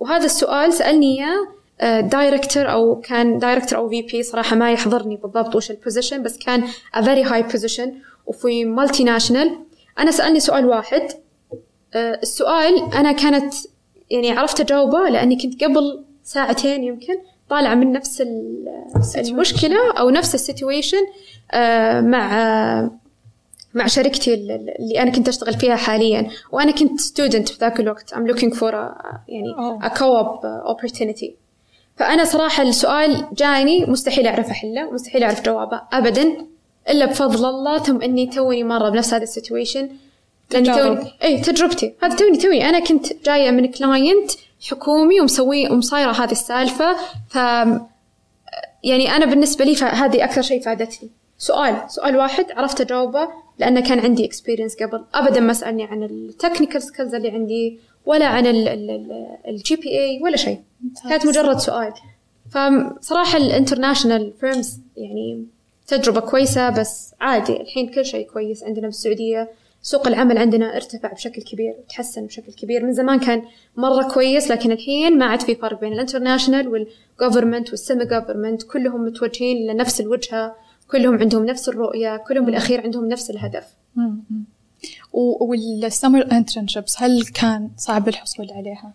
وهذا 0.00 0.24
السؤال 0.24 0.72
سألني 0.72 1.18
إياه 1.18 1.58
director 2.00 2.72
أو 2.72 3.00
كان 3.00 3.38
director 3.38 3.78
أو 3.78 3.88
VP 3.88 4.22
صراحة 4.22 4.56
ما 4.56 4.72
يحضرني 4.72 5.16
بالضبط 5.16 5.56
وش 5.56 5.70
ال 5.70 5.76
position 5.76 6.22
بس 6.22 6.38
كان 6.38 6.64
a 6.96 7.00
very 7.00 7.28
high 7.28 7.52
position 7.52 7.88
وفي 8.26 8.64
multinational 8.64 9.58
أنا 9.98 10.10
سألني 10.10 10.40
سؤال 10.40 10.66
واحد 10.66 11.02
أه 11.94 12.18
السؤال 12.22 12.92
أنا 12.94 13.12
كانت 13.12 13.54
يعني 14.10 14.30
عرفت 14.30 14.60
أجاوبه 14.60 15.08
لأني 15.08 15.36
كنت 15.36 15.64
قبل 15.64 16.04
ساعتين 16.22 16.84
يمكن 16.84 17.14
طالعة 17.50 17.74
من 17.74 17.92
نفس 17.92 18.22
المشكلة 19.16 19.92
أو 19.98 20.10
نفس 20.10 20.34
ال 20.34 20.41
situation 20.41 21.06
أه 21.52 22.00
مع 22.00 22.90
مع 23.74 23.86
شركتي 23.86 24.34
اللي 24.34 25.02
أنا 25.02 25.10
كنت 25.10 25.28
أشتغل 25.28 25.54
فيها 25.54 25.76
حاليا. 25.76 26.30
وأنا 26.52 26.70
كنت 26.70 27.00
student 27.00 27.48
في 27.48 27.58
ذاك 27.60 27.80
الوقت. 27.80 28.14
I'm 28.14 28.32
looking 28.32 28.54
for 28.54 28.72
a, 28.72 29.16
يعني 29.28 29.80
a 29.82 29.88
co-op 29.88 30.44
opportunity. 30.74 31.30
فأنا 31.96 32.24
صراحة 32.24 32.62
السؤال 32.62 33.26
جاني 33.32 33.84
مستحيل 33.86 34.26
أعرف 34.26 34.50
أحله 34.50 34.86
ومستحيل 34.88 35.22
أعرف 35.24 35.42
جوابه 35.42 35.82
ابدا 35.92 36.36
إلا 36.88 37.06
بفضل 37.06 37.48
الله 37.48 37.78
ثم 37.78 38.02
إني 38.02 38.26
توني 38.26 38.64
مرة 38.64 38.90
بنفس 38.90 39.14
هذا 39.14 39.22
ال 39.22 39.29
situation 39.29 39.88
لأني 40.50 40.74
توني 40.74 41.12
اي 41.22 41.40
تجربتي. 41.40 41.94
هذا 42.02 42.16
توني 42.16 42.38
توني. 42.38 42.68
أنا 42.68 42.80
كنت 42.80 43.24
جاية 43.24 43.50
من 43.50 43.70
client 43.70 44.30
حكومي 44.70 45.20
ومسوي 45.20 45.70
ومصايرة 45.70 46.10
هذه 46.10 46.32
السالفة. 46.32 46.96
ف 47.28 47.34
يعني 48.84 49.16
أنا 49.16 49.26
بالنسبة 49.26 49.64
لي 49.64 49.74
فهذه 49.74 50.24
أكثر 50.24 50.42
شيء 50.42 50.62
فادتني. 50.62 51.10
سؤال. 51.38 51.76
سؤال 51.88 52.16
واحد. 52.16 52.46
عرفت 52.56 52.80
أجاوبه؟ 52.80 53.28
لأن 53.58 53.80
كان 53.80 53.98
عندي 53.98 54.24
experience 54.24 54.76
قبل. 54.82 55.04
ابدا 55.14 55.40
ما 55.40 55.52
سألني 55.52 55.84
عن 55.84 56.02
ال 56.02 56.10
technical 56.10 56.82
skills 56.82 57.14
اللي 57.14 57.30
عندي 57.30 57.78
ولا 58.06 58.26
عن 58.26 58.46
ال 59.48 59.76
GPA 59.76 60.20
ولا 60.22 60.36
شيء. 60.36 60.58
كانت 61.08 61.26
مجرد 61.26 61.58
سؤال. 61.58 61.92
فصراحه 62.50 63.36
ال 63.38 63.45
international 63.45 64.32
firms 64.40 64.80
يعني 64.96 65.44
تجربة 65.86 66.20
كويسة 66.20 66.70
بس 66.70 67.14
عادي 67.20 67.60
الحين 67.60 67.88
كل 67.88 68.04
شيء 68.04 68.26
كويس 68.26 68.64
عندنا 68.64 68.86
بالسعودية. 68.86 69.50
سوق 69.82 70.06
العمل 70.06 70.38
عندنا 70.38 70.76
ارتفع 70.76 71.12
بشكل 71.12 71.42
كبير 71.42 71.74
وتحسن 71.78 72.26
بشكل 72.26 72.52
كبير. 72.52 72.84
من 72.84 72.92
زمان 72.92 73.18
كان 73.18 73.42
مرة 73.76 74.02
كويس 74.02 74.50
لكن 74.50 74.72
الحين 74.72 75.18
ما 75.18 75.26
عاد 75.26 75.40
في 75.40 75.54
فرق 75.54 75.80
بين 75.80 75.92
ال 75.92 75.98
international 75.98 76.68
وال 76.68 76.85
government 76.85 77.70
وال 77.70 77.82
semi 77.82 78.04
government 78.04 78.62
كلهم 78.62 79.04
متوجهين 79.04 79.66
لنفس 79.66 80.00
الوجهة. 80.00 80.54
كلهم 80.90 81.18
عندهم 81.18 81.44
نفس 81.46 81.68
الرؤية 81.68 82.16
كلهم 82.16 82.44
بالأخير 82.44 82.80
عندهم 82.80 83.08
نفس 83.08 83.30
الهدف. 83.30 83.66
وال 85.12 85.42
summer 85.42 86.32
internships 86.32 87.02
هل 87.02 87.26
كان 87.26 87.70
صعب 87.76 88.08
الحصول 88.08 88.50
عليها؟ 88.50 88.92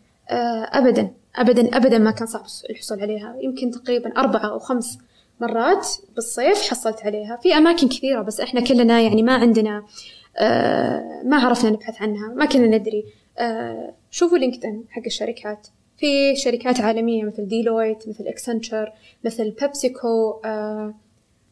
أبدا 0.78 1.12
أبدا 1.36 1.78
أبدا 1.78 1.98
ما 1.98 2.12
كان 2.12 2.28
صعب 2.28 2.46
الحصول 2.70 3.02
عليها. 3.02 3.36
يمكن 3.42 3.72
تقريبا 3.72 4.18
أربعة 4.18 4.46
أو 4.46 4.60
خمس 4.60 4.98
مرات 5.42 5.88
بالصيف 6.16 6.62
حصلت 6.62 7.06
عليها. 7.06 7.40
في 7.44 7.54
أماكن 7.54 7.88
كثيرة 7.88 8.22
بس 8.22 8.40
إحنا 8.40 8.62
كلنا 8.62 9.02
يعني 9.02 9.24
ما 9.24 9.34
عندنا 9.34 9.84
آه 10.38 11.22
ما 11.26 11.38
عرفنا 11.38 11.70
نبحث 11.70 12.02
عنها 12.02 12.28
ما 12.28 12.46
كنا 12.46 12.78
ندري. 12.78 13.06
آه 13.38 13.94
شوفوا 14.12 14.38
LinkedIn 14.38 14.86
حق 14.90 15.04
الشركات. 15.06 15.68
في 15.98 16.36
شركات 16.36 16.82
عالمية 16.82 17.24
مثل 17.24 17.48
Deloitte 17.48 18.08
مثل 18.08 18.24
Accenture 18.28 18.94
مثل 19.24 19.50
PepsiCo 19.52 20.42
آه 20.46 20.94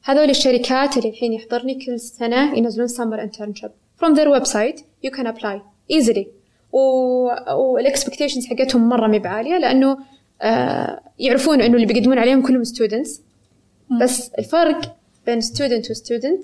هذول 0.04 0.30
الشركات 0.30 0.98
اللي 0.98 1.10
الحين 1.10 1.34
يحضرني 1.34 1.86
كل 1.86 2.00
سنة 2.00 2.58
ينزلون 2.58 2.88
summer 2.88 3.24
internship 3.24 3.72
from 4.04 4.16
their 4.16 4.28
website 4.40 4.80
you 5.06 5.12
can 5.12 5.28
apply 5.28 5.60
easily. 5.94 6.26
وال 6.72 6.97
expectations 6.97 8.48
حقتهم 8.48 8.90
مرة 8.90 9.08
مي 9.08 9.20
بعالية 9.20 9.58
لأنه 9.58 9.98
آه 10.42 11.02
يعرفون 11.20 11.62
إنه 11.62 11.76
اللي 11.76 11.86
بيقدمون 11.86 12.20
عليهم 12.20 12.42
كلهم 12.42 12.64
students 12.64 13.22
بس 14.02 14.30
الفرق 14.30 14.96
بين 15.26 15.42
student 15.42 15.92
و 15.92 15.98
student 15.98 16.44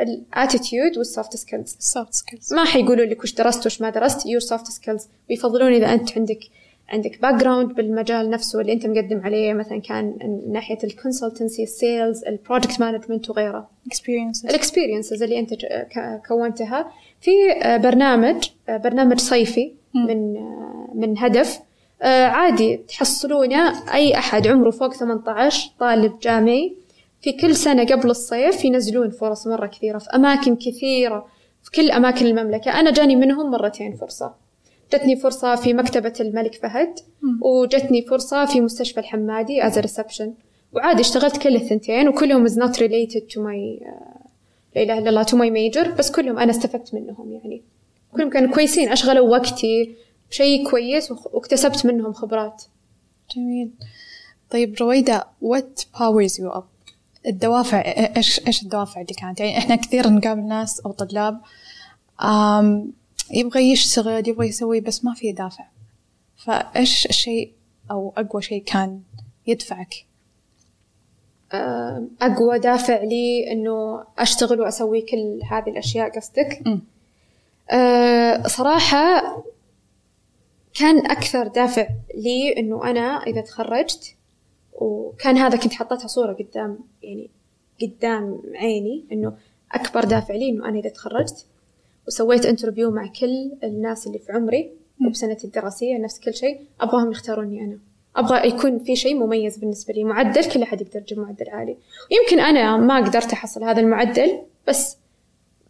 ال 0.00 0.11
attitude 0.11 0.98
وال 0.98 1.11
soft 1.11 1.36
skills 1.36 1.76
ال 1.78 1.85
soft 1.85 2.14
skills 2.14 2.54
ما 2.54 2.64
حيقولوا 2.64 3.04
لك 3.04 3.22
وش 3.22 3.34
درست 3.34 3.66
وش 3.66 3.80
ما 3.80 3.90
درست. 3.90 4.26
your 4.26 4.40
soft 4.40 4.66
skills 4.66 5.08
ويفضلون 5.30 5.72
إذا 5.72 5.92
أنت 5.92 6.18
عندك 6.18 6.40
عندك 6.88 7.22
background 7.22 7.74
بالمجال 7.74 8.30
نفسه 8.30 8.60
اللي 8.60 8.72
انت 8.72 8.86
مقدم 8.86 9.20
عليه 9.24 9.52
مثلا 9.52 9.80
كان 9.80 10.16
من 10.24 10.52
ناحية 10.52 10.78
ال 10.84 10.90
consultancy 10.90 11.62
ال 11.62 11.72
sales 11.72 12.24
ال 12.24 12.31
project 12.31 12.80
management 12.80 13.30
وغيره. 13.30 13.68
experiences 13.86 14.46
ال 14.46 14.52
experiences 14.52 15.22
اللي 15.22 15.38
انت 15.38 15.54
كونتها. 16.28 16.92
في 17.20 17.30
برنامج 17.82 18.48
برنامج 18.68 19.18
صيفي 19.18 19.72
من 19.94 20.32
من 20.94 21.18
هدف. 21.18 21.60
عادي 22.02 22.76
تحصلونه 22.76 23.94
أي 23.94 24.18
أحد 24.18 24.46
عمره 24.46 24.70
فوق 24.70 24.94
18 24.94 25.70
طالب 25.80 26.18
جامعي. 26.18 26.76
في 27.20 27.32
كل 27.32 27.56
سنة 27.56 27.84
قبل 27.84 28.10
الصيف 28.10 28.64
ينزلون 28.64 29.10
فرص 29.10 29.46
مرة 29.46 29.66
كثيرة 29.66 29.98
في 29.98 30.10
أماكن 30.14 30.56
كثيرة 30.56 31.26
في 31.62 31.70
كل 31.70 31.90
أماكن 31.90 32.26
المملكة. 32.26 32.80
أنا 32.80 32.90
جاني 32.90 33.16
منهم 33.16 33.50
مرتين 33.50 33.96
فرصة. 33.96 34.45
جتني 34.92 35.16
فرصة 35.16 35.54
في 35.54 35.74
مكتبة 35.74 36.12
الملك 36.20 36.54
فهد 36.54 36.94
وجتني 37.40 38.02
فرصة 38.02 38.44
في 38.44 38.60
مستشفى 38.60 39.00
الحمادي 39.00 39.66
as 39.66 39.78
reception 39.78 40.34
وعادي 40.72 41.00
اشتغلت 41.00 41.36
كل 41.36 41.56
الثنتين 41.56 42.08
وكلهم 42.08 42.48
is 42.48 42.52
not 42.52 42.76
related 42.76 43.22
to 43.34 43.38
my 43.38 43.86
لا 44.76 44.82
إله 44.82 44.98
إلا 44.98 45.08
الله 45.08 45.24
to 45.24 45.28
my 45.28 45.50
major 45.50 45.88
بس 45.98 46.10
كلهم 46.10 46.38
أنا 46.38 46.50
استفدت 46.50 46.94
منهم 46.94 47.32
يعني. 47.32 47.62
كلهم 48.12 48.30
كانوا 48.30 48.54
كويسين 48.54 48.88
أشغلوا 48.88 49.28
وقتي 49.28 49.96
بشيء 50.30 50.70
كويس 50.70 51.10
واكتسبت 51.10 51.86
منهم 51.86 52.12
خبرات. 52.12 52.62
جميل. 53.36 53.70
طيب 54.50 54.74
رويدة 54.80 55.26
what 55.44 55.82
powers 55.98 56.32
you 56.32 56.58
up 56.58 56.64
الدوافع 57.26 57.78
إيش 58.16 58.46
إيش 58.46 58.62
الدوافع 58.62 59.00
اللي 59.00 59.14
كانت؟ 59.14 59.40
يعني 59.40 59.58
إحنا 59.58 59.76
كثير 59.76 60.08
نقابل 60.08 60.42
ناس 60.42 60.80
أو 60.80 60.92
طلاب 60.92 61.40
يبغى 63.30 63.72
يشتغل 63.72 64.28
يبغى 64.28 64.46
يسوي 64.48 64.80
بس 64.80 65.04
ما 65.04 65.14
في 65.14 65.32
دافع. 65.32 65.64
فإيش 66.36 67.06
الشيء 67.06 67.52
أو 67.90 68.12
أقوى 68.16 68.42
شيء 68.42 68.62
كان 68.62 69.00
يدفعك؟ 69.46 69.94
أقوى 72.22 72.58
دافع 72.58 73.02
لي 73.02 73.52
إنه 73.52 74.04
أشتغل 74.18 74.60
وأسوي 74.60 75.00
كل 75.00 75.40
هذه 75.50 75.70
الأشياء 75.70 76.16
قصدك؟ 76.16 76.62
أه 77.70 78.46
صراحة 78.46 79.36
كان 80.74 81.06
أكثر 81.06 81.46
دافع 81.46 81.88
لي 82.14 82.56
إنه 82.58 82.90
أنا 82.90 83.22
إذا 83.22 83.40
تخرجت 83.40 84.14
وكان 84.72 85.36
هذا 85.36 85.58
كنت 85.58 85.72
حطيتها 85.72 86.06
صورة 86.06 86.32
قدام 86.32 86.78
يعني 87.02 87.30
قدام 87.82 88.42
عيني 88.54 89.04
إنه 89.12 89.36
أكبر 89.72 90.04
دافع 90.04 90.34
لي 90.34 90.50
إنه 90.50 90.68
أنا 90.68 90.78
إذا 90.78 90.88
تخرجت. 90.88 91.46
وسويت 92.06 92.46
انترفيو 92.46 92.90
مع 92.90 93.06
كل 93.20 93.52
الناس 93.64 94.06
اللي 94.06 94.18
في 94.18 94.32
عمري 94.32 94.70
وبسنتي 95.06 95.46
الدراسية 95.46 95.98
نفس 95.98 96.20
كل 96.20 96.34
شيء. 96.34 96.60
أبغاهم 96.80 97.10
يختاروني 97.10 97.60
أنا. 97.60 97.78
أبغى 98.16 98.48
يكون 98.48 98.78
في 98.78 98.96
شيء 98.96 99.14
مميز 99.14 99.56
بالنسبة 99.56 99.94
لي. 99.94 100.04
معدل 100.04 100.44
كل 100.44 100.62
أحد 100.62 100.80
يقدر 100.80 101.00
يجيب 101.00 101.18
معدل 101.18 101.48
عالي. 101.48 101.76
ويمكن 102.10 102.40
أنا 102.40 102.76
ما 102.76 102.96
قدرت 102.96 103.32
أحصل 103.32 103.64
هذا 103.64 103.80
المعدل 103.80 104.38
بس 104.68 104.96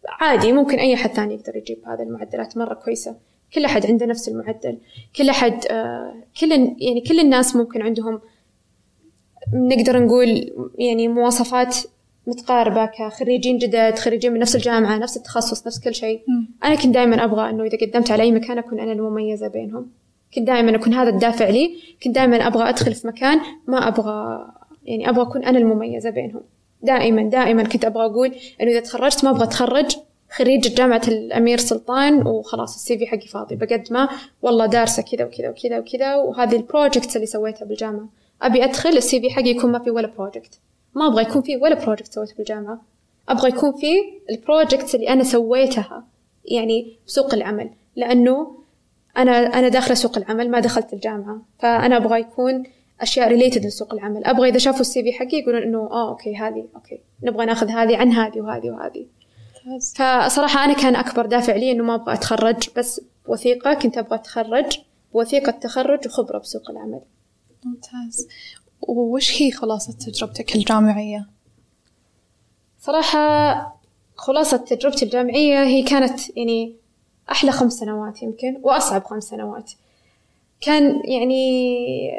عادي 0.09 0.51
ممكن 0.51 0.79
أي 0.79 0.93
أحد 0.93 1.09
ثاني 1.09 1.33
يقدر 1.33 1.55
يجيب 1.55 1.77
هذا 1.85 2.03
المعدلات. 2.03 2.57
مرة 2.57 2.73
كويسة. 2.73 3.15
كل 3.53 3.65
أحد 3.65 3.85
عنده 3.85 4.05
نفس 4.05 4.29
المعدل. 4.29 4.77
كل 5.15 5.29
أحد 5.29 5.65
آه 5.71 6.13
كل 6.39 6.51
يعني 6.77 7.01
كل 7.07 7.19
الناس 7.19 7.55
ممكن 7.55 7.81
عندهم 7.81 8.21
نقدر 9.53 10.05
نقول 10.05 10.53
يعني 10.77 11.07
مواصفات 11.07 11.77
متقاربة 12.27 12.85
كخريجين 12.85 13.57
جدد 13.57 13.99
خريجين 13.99 14.33
من 14.33 14.39
نفس 14.39 14.55
الجامعة 14.55 14.97
نفس 14.97 15.17
التخصص 15.17 15.67
نفس 15.67 15.79
كل 15.79 15.95
شيء. 15.95 16.21
أنا 16.63 16.75
كنت 16.75 16.93
دائما 16.93 17.23
أبغى 17.23 17.49
أنه 17.49 17.63
إذا 17.63 17.77
قدمت 17.77 18.11
على 18.11 18.23
أي 18.23 18.31
مكان 18.31 18.57
أكون 18.57 18.79
أنا 18.79 18.91
المميزة 18.91 19.47
بينهم. 19.47 19.87
كنت 20.35 20.47
دائما 20.47 20.75
أكون 20.75 20.93
هذا 20.93 21.09
الدافع 21.09 21.49
لي. 21.49 21.71
كنت 22.03 22.15
دائما 22.15 22.47
أبغى 22.47 22.69
أدخل 22.69 22.93
في 22.93 23.07
مكان 23.07 23.39
ما 23.67 23.87
أبغى 23.87 24.47
يعني 24.85 25.09
أبغى 25.09 25.21
أكون 25.21 25.43
أنا 25.43 25.57
المميزة 25.57 26.09
بينهم. 26.09 26.41
دائما 26.81 27.21
دائما 27.29 27.63
كنت 27.63 27.85
أبغى 27.85 28.05
أقول 28.05 28.35
إنه 28.61 28.71
إذا 28.71 28.79
تخرجت 28.79 29.23
ما 29.23 29.29
أبغى 29.29 29.43
أتخرج. 29.43 29.97
خريجة 30.31 30.75
جامعة 30.75 31.01
الأمير 31.07 31.57
سلطان 31.57 32.27
وخلاص 32.27 32.75
ال 32.75 32.97
CV 32.97 33.07
حقي 33.07 33.27
فاضي. 33.27 33.55
بقدمه 33.55 34.09
والله 34.41 34.65
دارسة 34.65 35.03
كذا 35.03 35.25
وكذا 35.25 35.49
وكذا 35.49 35.79
وكذا 35.79 36.15
وهذه 36.15 36.55
ال 36.55 36.62
projects 36.62 37.15
اللي 37.15 37.27
سويتها 37.27 37.65
بالجامعة. 37.65 38.09
أبي 38.41 38.63
أدخل 38.63 38.89
ال 38.89 39.19
CV 39.19 39.29
حقي 39.29 39.49
يكون 39.49 39.71
ما 39.71 39.79
في 39.79 39.91
ولا 39.91 40.07
project 40.17 40.59
ما 40.95 41.07
أبغى 41.07 41.21
يكون 41.21 41.41
في 41.41 41.57
ولا 41.57 41.85
project 41.85 42.13
سويته 42.13 42.35
بالجامعة. 42.37 42.81
أبغى 43.29 43.49
يكون 43.49 43.71
في 43.71 43.93
ال 44.29 44.36
projects 44.36 44.95
اللي 44.95 45.09
أنا 45.09 45.23
سويتها 45.23 46.07
يعني 46.45 46.97
بسوق 47.07 47.33
العمل. 47.33 47.69
لأنه 47.95 48.57
أنا 49.17 49.31
أنا 49.31 49.67
داخلة 49.67 49.93
سوق 49.93 50.17
العمل 50.17 50.51
ما 50.51 50.59
دخلت 50.59 50.93
الجامعة. 50.93 51.41
فأنا 51.59 51.97
أبغى 51.97 52.19
يكون 52.19 52.63
أشياء 53.01 53.27
related 53.27 53.65
لسوق 53.65 53.93
العمل. 53.93 54.25
أبغى 54.25 54.49
إذا 54.49 54.57
شافوا 54.57 54.81
ال 54.81 55.03
CV 55.03 55.13
حقي 55.13 55.37
يقولون 55.37 55.61
إنه 55.61 55.79
آه 55.91 56.09
okay 56.09 56.35
هذه 56.35 56.67
okay 56.75 56.99
نبغى 57.23 57.45
ناخذ 57.45 57.69
هذه 57.69 57.97
عن 57.97 58.11
هذه 58.11 58.41
وهذه 58.41 58.69
وهذه. 58.69 59.05
فصراحة 59.95 60.65
أنا 60.65 60.73
كان 60.73 60.95
أكبر 60.95 61.25
دافع 61.25 61.55
لي 61.55 61.71
إنه 61.71 61.83
ما 61.83 61.95
أبغى 61.95 62.13
أتخرج 62.13 62.69
بس 62.77 63.01
بوثيقة 63.27 63.73
كنت 63.73 63.97
أبغى 63.97 64.15
أتخرج 64.15 64.79
بوثيقة 65.13 65.51
تخرج 65.51 66.07
وخبرة 66.07 66.37
بسوق 66.37 66.69
العمل. 66.69 67.01
ممتاز. 67.65 68.27
وش 68.81 69.41
هي 69.41 69.51
خلاصة 69.51 69.93
تجربتك 69.93 70.55
الجامعية؟ 70.55 71.27
صراحة 72.79 73.77
خلاصة 74.15 74.57
تجربتي 74.57 75.05
الجامعية 75.05 75.63
هي 75.63 75.83
كانت 75.83 76.37
يعني 76.37 76.75
أحلى 77.31 77.51
خمس 77.51 77.73
سنوات 77.73 78.23
يمكن 78.23 78.59
وأصعب 78.63 79.03
خمس 79.03 79.23
سنوات 79.23 79.71
كان 80.61 81.01
يعني 81.05 82.11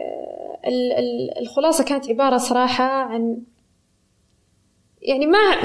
الخلاصة 1.41 1.85
كانت 1.85 2.09
عبارة 2.09 2.39
صراحة 2.39 2.85
عن 2.85 3.43
يعني 5.03 5.27
ما 5.27 5.63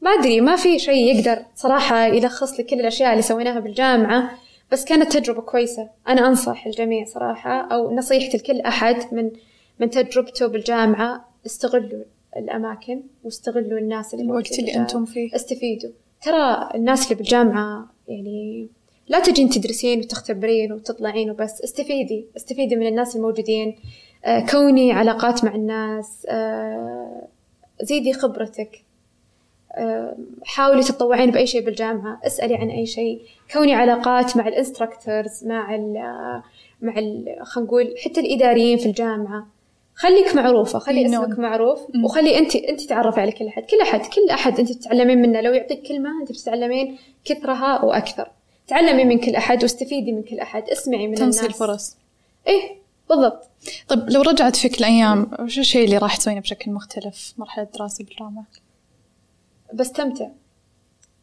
ما 0.00 0.10
أدري 0.10 0.40
ما 0.40 0.56
في 0.56 0.78
شيء 0.78 1.16
يقدر 1.16 1.44
صراحة 1.54 2.06
يلخص 2.06 2.58
لي 2.58 2.64
كل 2.64 2.80
الأشياء 2.80 3.10
اللي 3.10 3.22
سويناها 3.22 3.60
بالجامعة 3.60 4.30
بس 4.72 4.84
كانت 4.84 5.16
تجربة 5.16 5.42
كويسة 5.42 5.90
أنا 6.08 6.28
أنصح 6.28 6.66
الجميع 6.66 7.04
صراحة 7.04 7.50
أو 7.74 7.96
نصيحتي 7.96 8.36
لكل 8.36 8.60
أحد 8.60 9.14
من 9.14 9.30
من 9.80 9.90
تجربته 9.90 10.46
بالجامعة 10.46 11.28
استغلوا 11.46 12.04
الأماكن 12.36 13.02
واستغلوا 13.24 13.78
الناس 13.78 14.14
اللي 14.14 14.24
الوقت 14.24 14.58
اللي 14.58 14.76
أنتم 14.76 15.04
فيه. 15.04 15.34
استفيدوا. 15.34 15.90
ترى 16.22 16.68
الناس 16.74 17.04
اللي 17.04 17.14
بالجامعة 17.14 17.86
يعني 18.08 18.68
لا 19.08 19.20
تجين 19.20 19.48
تدرسين 19.48 19.98
وتختبرين 19.98 20.72
وتطلعين 20.72 21.30
وبس 21.30 21.62
استفيدي 21.62 22.26
استفيدي 22.36 22.76
من 22.76 22.86
الناس 22.86 23.16
الموجودين. 23.16 23.76
آه 24.24 24.46
كوني 24.46 24.92
علاقات 24.92 25.44
مع 25.44 25.54
الناس 25.54 26.26
آه 26.28 27.28
زيدي 27.82 28.12
خبرتك. 28.12 28.80
حاولي 30.44 30.82
تتطوعين 30.82 31.30
بأي 31.30 31.46
شيء 31.46 31.64
بالجامعة 31.64 32.20
اسألي 32.26 32.54
عن 32.54 32.70
أي 32.70 32.86
شيء. 32.86 33.22
كوني 33.52 33.74
علاقات 33.74 34.36
مع 34.36 34.48
الانستراكتورز 34.48 35.44
مع 35.46 35.74
ال 35.74 35.92
مع 36.82 36.98
ال 36.98 37.36
خلينا 37.42 37.68
نقول 37.68 37.94
حتى 38.04 38.20
الإداريين 38.20 38.78
في 38.78 38.86
الجامعة. 38.86 39.53
خليك 39.94 40.34
معروفة 40.34 40.78
خلي 40.78 41.06
اسمك 41.06 41.38
معروف 41.38 41.80
وخلي 42.04 42.38
أنت 42.38 42.56
أنت 42.56 42.80
تعرفي 42.80 43.20
على 43.20 43.32
كل 43.32 43.46
أحد 43.46 43.62
كل 43.62 43.80
أحد 43.80 44.00
كل 44.00 44.30
أحد 44.30 44.60
أنت 44.60 44.72
تتعلمين 44.72 45.18
منه 45.18 45.40
لو 45.40 45.52
يعطيك 45.52 45.82
كلمة 45.82 46.20
أنت 46.20 46.32
بتتعلمين 46.32 46.98
كثرها 47.24 47.84
وأكثر. 47.84 48.30
تعلمي 48.66 49.04
من 49.04 49.18
كل 49.18 49.36
أحد 49.36 49.62
واستفيدي 49.62 50.12
من 50.12 50.22
كل 50.22 50.40
أحد 50.40 50.70
اسمعي 50.70 51.06
من 51.06 51.14
تنسي 51.14 51.40
الناس. 51.40 51.54
الفرص. 51.54 51.96
إيه 52.46 52.76
بالضبط. 53.08 53.50
طيب 53.88 54.10
لو 54.10 54.22
رجعت 54.22 54.56
فيك 54.56 54.78
الأيام 54.78 55.30
وش 55.40 55.58
الشيء 55.58 55.84
اللي 55.84 55.98
راح 55.98 56.16
تسوينه 56.16 56.40
بشكل 56.40 56.70
مختلف؟ 56.70 57.34
مرحلة 57.38 57.68
دراسة 57.78 58.04
بالجامعة؟ 58.04 58.46
بستمتع. 59.74 60.28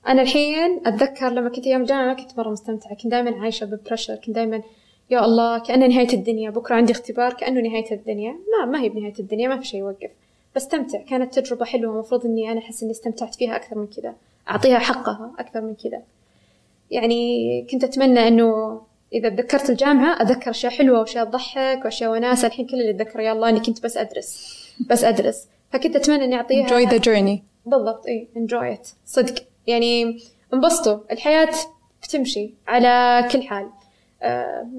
أنا 0.08 0.22
الحين 0.22 0.82
أتذكر 0.86 1.30
لما 1.30 1.50
كنت 1.50 1.68
أيام 1.68 1.82
الجامعة 1.82 2.16
كنت 2.16 2.38
مرة 2.38 2.50
مستمتعة 2.50 2.96
كنت 2.96 3.08
دائما 3.08 3.42
عايشة 3.42 3.66
ببرشر 3.66 4.16
كنت 4.16 4.36
دائما 4.36 4.62
يا 5.12 5.26
الله 5.26 5.60
كأنه 5.60 5.88
نهاية 5.88 6.14
الدنيا. 6.14 6.50
بكرة 6.50 6.76
عندي 6.76 6.92
اختبار 6.92 7.34
كأنه 7.34 7.62
نهاية 7.62 7.92
الدنيا. 7.92 8.32
ما 8.32 8.66
ما 8.66 8.82
هي 8.82 8.90
بنهاية 8.90 9.14
الدنيا 9.20 9.48
ما 9.48 9.58
في 9.60 9.66
شيء 9.66 9.80
يوقف. 9.80 10.10
بستمتع. 10.56 11.02
كانت 11.02 11.40
تجربة 11.40 11.66
حلوة. 11.66 11.94
المفروض 11.94 12.26
إني 12.26 12.52
أنا 12.52 12.60
أحس 12.60 12.84
إني 12.84 12.92
استمتعت 12.92 13.36
فيها 13.36 13.56
أكثر 13.56 13.78
من 13.78 13.88
كذا. 13.88 14.16
أعطيها 14.50 14.80
حقها 14.80 15.32
أكثر 15.40 15.62
من 15.62 15.76
كذا. 15.76 16.02
يعني 16.92 17.68
كنت 17.72 17.84
أتمنى 17.84 18.28
إنه 18.28 18.82
إذا 19.14 19.30
تذكرت 19.30 19.70
الجامعة 19.70 20.22
أتذكر 20.22 20.52
أشياء 20.52 20.72
حلوة 20.72 21.00
وأشياء 21.00 21.26
تضحك 21.26 21.86
وأشياء 21.86 22.12
وناسة 22.12 22.48
الحين 22.48 22.66
كل 22.66 22.82
اللي 22.82 22.90
أتذكره 22.90 23.22
يا 23.22 23.32
الله 23.32 23.50
إني 23.50 23.60
كنت 23.60 23.84
بس 23.84 23.98
أدرس. 23.98 24.58
بس 24.90 25.04
أدرس. 25.04 25.48
فكنت 25.72 25.96
أتمنى 25.96 26.24
إني 26.24 26.36
أعطيها 26.36 26.68
enjoy 26.68 26.90
the 26.90 27.00
journey. 27.00 27.40
بالضبط. 27.66 28.08
إي 28.08 28.28
enjoy 28.36 28.78
it. 28.78 28.88
صدق. 29.06 29.44
يعني 29.68 30.20
انبسطوا. 30.54 31.00
الحياة 31.12 31.50
بتمشي 32.04 32.54
على 32.68 33.28
كل 33.32 33.44
حال. 33.44 33.70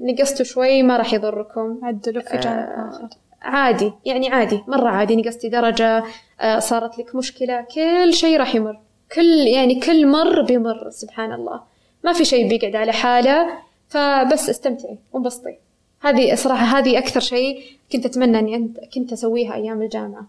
نقصتوا 0.03 0.45
شوي 0.45 0.83
ما 0.83 0.97
راح 0.97 1.13
يضركم. 1.13 1.79
عدلوا 1.83 2.21
في 2.21 2.37
جانب 2.37 2.57
آه، 2.57 2.89
آخر. 2.89 3.09
عادي 3.41 3.91
يعني 4.05 4.29
عادي 4.29 4.63
مرة 4.67 4.89
عادي 4.89 5.15
نقصتي 5.15 5.49
درجة. 5.49 6.03
آه 6.41 6.59
صارت 6.59 6.99
لك 6.99 7.15
مشكلة 7.15 7.61
كل 7.75 8.13
شيء 8.13 8.37
راح 8.37 8.55
يمر. 8.55 8.79
كل 9.15 9.47
يعني 9.47 9.79
كل 9.79 10.07
مر 10.07 10.41
بيمر 10.41 10.89
سبحان 10.89 11.31
الله. 11.31 11.61
ما 12.03 12.13
في 12.13 12.25
شيء 12.25 12.49
بيقعد 12.49 12.75
على 12.75 12.91
حالة 12.91 13.47
فبس 13.87 14.49
استمتعي 14.49 14.97
وانبسطي. 15.13 15.57
هذه 16.01 16.35
صراحة 16.35 16.79
هذه 16.79 16.97
أكثر 16.97 17.19
شيء 17.19 17.63
كنت 17.91 18.05
أتمنى 18.05 18.39
إني 18.39 18.55
أنت 18.55 18.79
كنت 18.95 19.11
أسويها 19.11 19.53
أيام 19.53 19.81
الجامعة. 19.81 20.27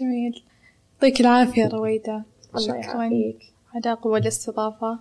جميل. 0.00 0.42
يعطيك 1.02 1.20
العافية 1.20 1.68
رويدة. 1.68 2.22
الله 2.54 2.66
شكرا. 2.66 3.02
يعافيك. 3.02 3.38
على 3.74 3.96
قوة 3.96 4.18
الاستضافة. 4.18 4.98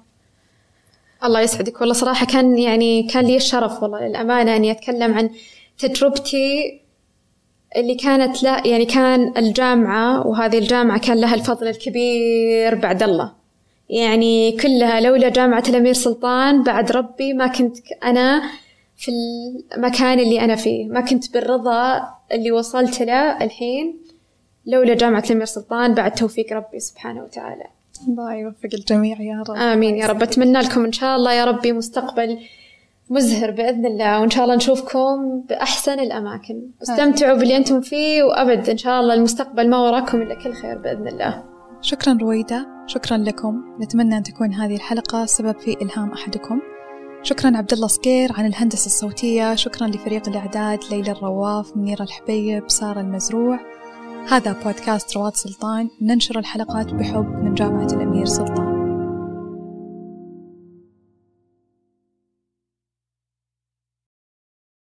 الله 1.24 1.42
يسعدك. 1.42 1.82
والله 1.82 1.94
صراحة 1.94 2.26
كان 2.26 2.58
يعني 2.58 3.04
كان 3.04 3.26
لي 3.26 3.36
الشرف 3.36 3.84
والله 3.84 4.08
للأمانة 4.08 4.56
إني 4.56 4.72
أتكلم 4.72 5.14
عن 5.14 5.30
تجربتي 5.78 6.82
اللي 7.76 7.96
كانت 7.96 8.44
لا 8.44 8.68
يعني 8.68 8.86
كان 8.86 9.34
الجامعة 9.38 10.28
وهذه 10.28 10.58
الجامعة 10.58 11.00
كان 11.00 11.22
لها 11.22 11.36
الفضل 11.36 11.68
الكبير 11.68 12.76
بعد 12.76 13.04
الله. 13.04 13.32
يعني 13.90 14.52
كلها 14.52 15.02
لولا 15.02 15.30
جامعة 15.30 15.64
الأمير 15.70 15.94
سلطان 15.94 16.64
بعد 16.64 16.92
ربي 16.92 17.34
ما 17.34 17.48
كنت 17.48 17.78
أنا 18.04 18.42
في 18.98 19.12
المكان 19.76 20.20
اللي 20.20 20.42
أنا 20.42 20.56
فيه 20.56 20.86
ما 20.86 21.02
كنت 21.02 21.34
بالرضا 21.34 22.02
اللي 22.32 22.52
وصلت 22.52 23.02
له 23.02 23.44
الحين 23.44 24.02
لولا 24.66 24.94
جامعة 24.94 25.24
الأمير 25.26 25.46
سلطان 25.46 25.94
بعد 25.94 26.12
توفيق 26.12 26.54
ربي 26.54 26.80
سبحانه 26.80 27.24
وتعالى. 27.24 27.66
الله 28.08 28.34
يوفق 28.34 28.70
الجميع 28.74 29.22
يا 29.22 29.44
رب. 29.50 29.56
آمين 29.56 29.96
يا 29.96 30.08
رب. 30.08 30.24
أتمنى 30.24 30.60
لكم 30.60 30.86
إن 30.86 30.92
شاء 30.92 31.16
الله 31.16 31.34
يا 31.34 31.46
ربي 31.46 31.74
مستقبل 31.74 32.38
مزهر 33.10 33.52
بإذن 33.52 33.86
الله 33.86 34.22
وإن 34.22 34.30
شاء 34.30 34.44
الله 34.44 34.56
نشوفكم 34.56 35.42
بأحسن 35.50 36.00
الأماكن. 36.00 36.62
واستمتعوا 36.80 37.38
باللي 37.38 37.58
أنتم 37.58 37.82
فيه 37.82 38.24
وأبد 38.24 38.70
إن 38.70 38.78
شاء 38.78 39.02
الله 39.02 39.14
المستقبل 39.14 39.70
ما 39.70 39.78
وراكم 39.78 40.22
إلا 40.22 40.44
كل 40.44 40.54
خير 40.54 40.78
بإذن 40.78 41.08
الله. 41.08 41.44
شكرا 41.82 42.18
رويدة 42.22 42.68
شكرا 42.88 43.18
لكم. 43.18 43.64
نتمنى 43.82 44.18
أن 44.18 44.24
تكون 44.24 44.54
هذه 44.54 44.76
الحلقة 44.76 45.26
سبب 45.26 45.60
في 45.60 45.78
إلهام 45.82 46.12
أحدكم. 46.12 46.62
شكرا 47.24 47.58
عبد 47.58 47.74
الله 47.74 47.88
صقير 47.88 48.32
عن 48.38 48.46
الهندسة 48.46 48.86
الصوتية. 48.86 49.56
شكرا 49.56 49.88
لفريق 49.88 50.30
الإعداد 50.30 50.80
ليلى 50.92 51.12
الرواف 51.12 51.78
منيرة 51.78 52.04
الحبيب 52.04 52.64
سارة 52.68 53.02
المزروع. 53.02 53.60
هذا 54.30 54.56
بودكاست 54.64 55.16
رواد 55.18 55.36
سلطان. 55.36 55.90
ننشر 56.02 56.40
الحلقات 56.40 56.94
بحب 56.94 57.44
من 57.44 57.54
جامعة 57.54 57.86
الأمير 57.86 58.26
سلطان. 58.26 58.71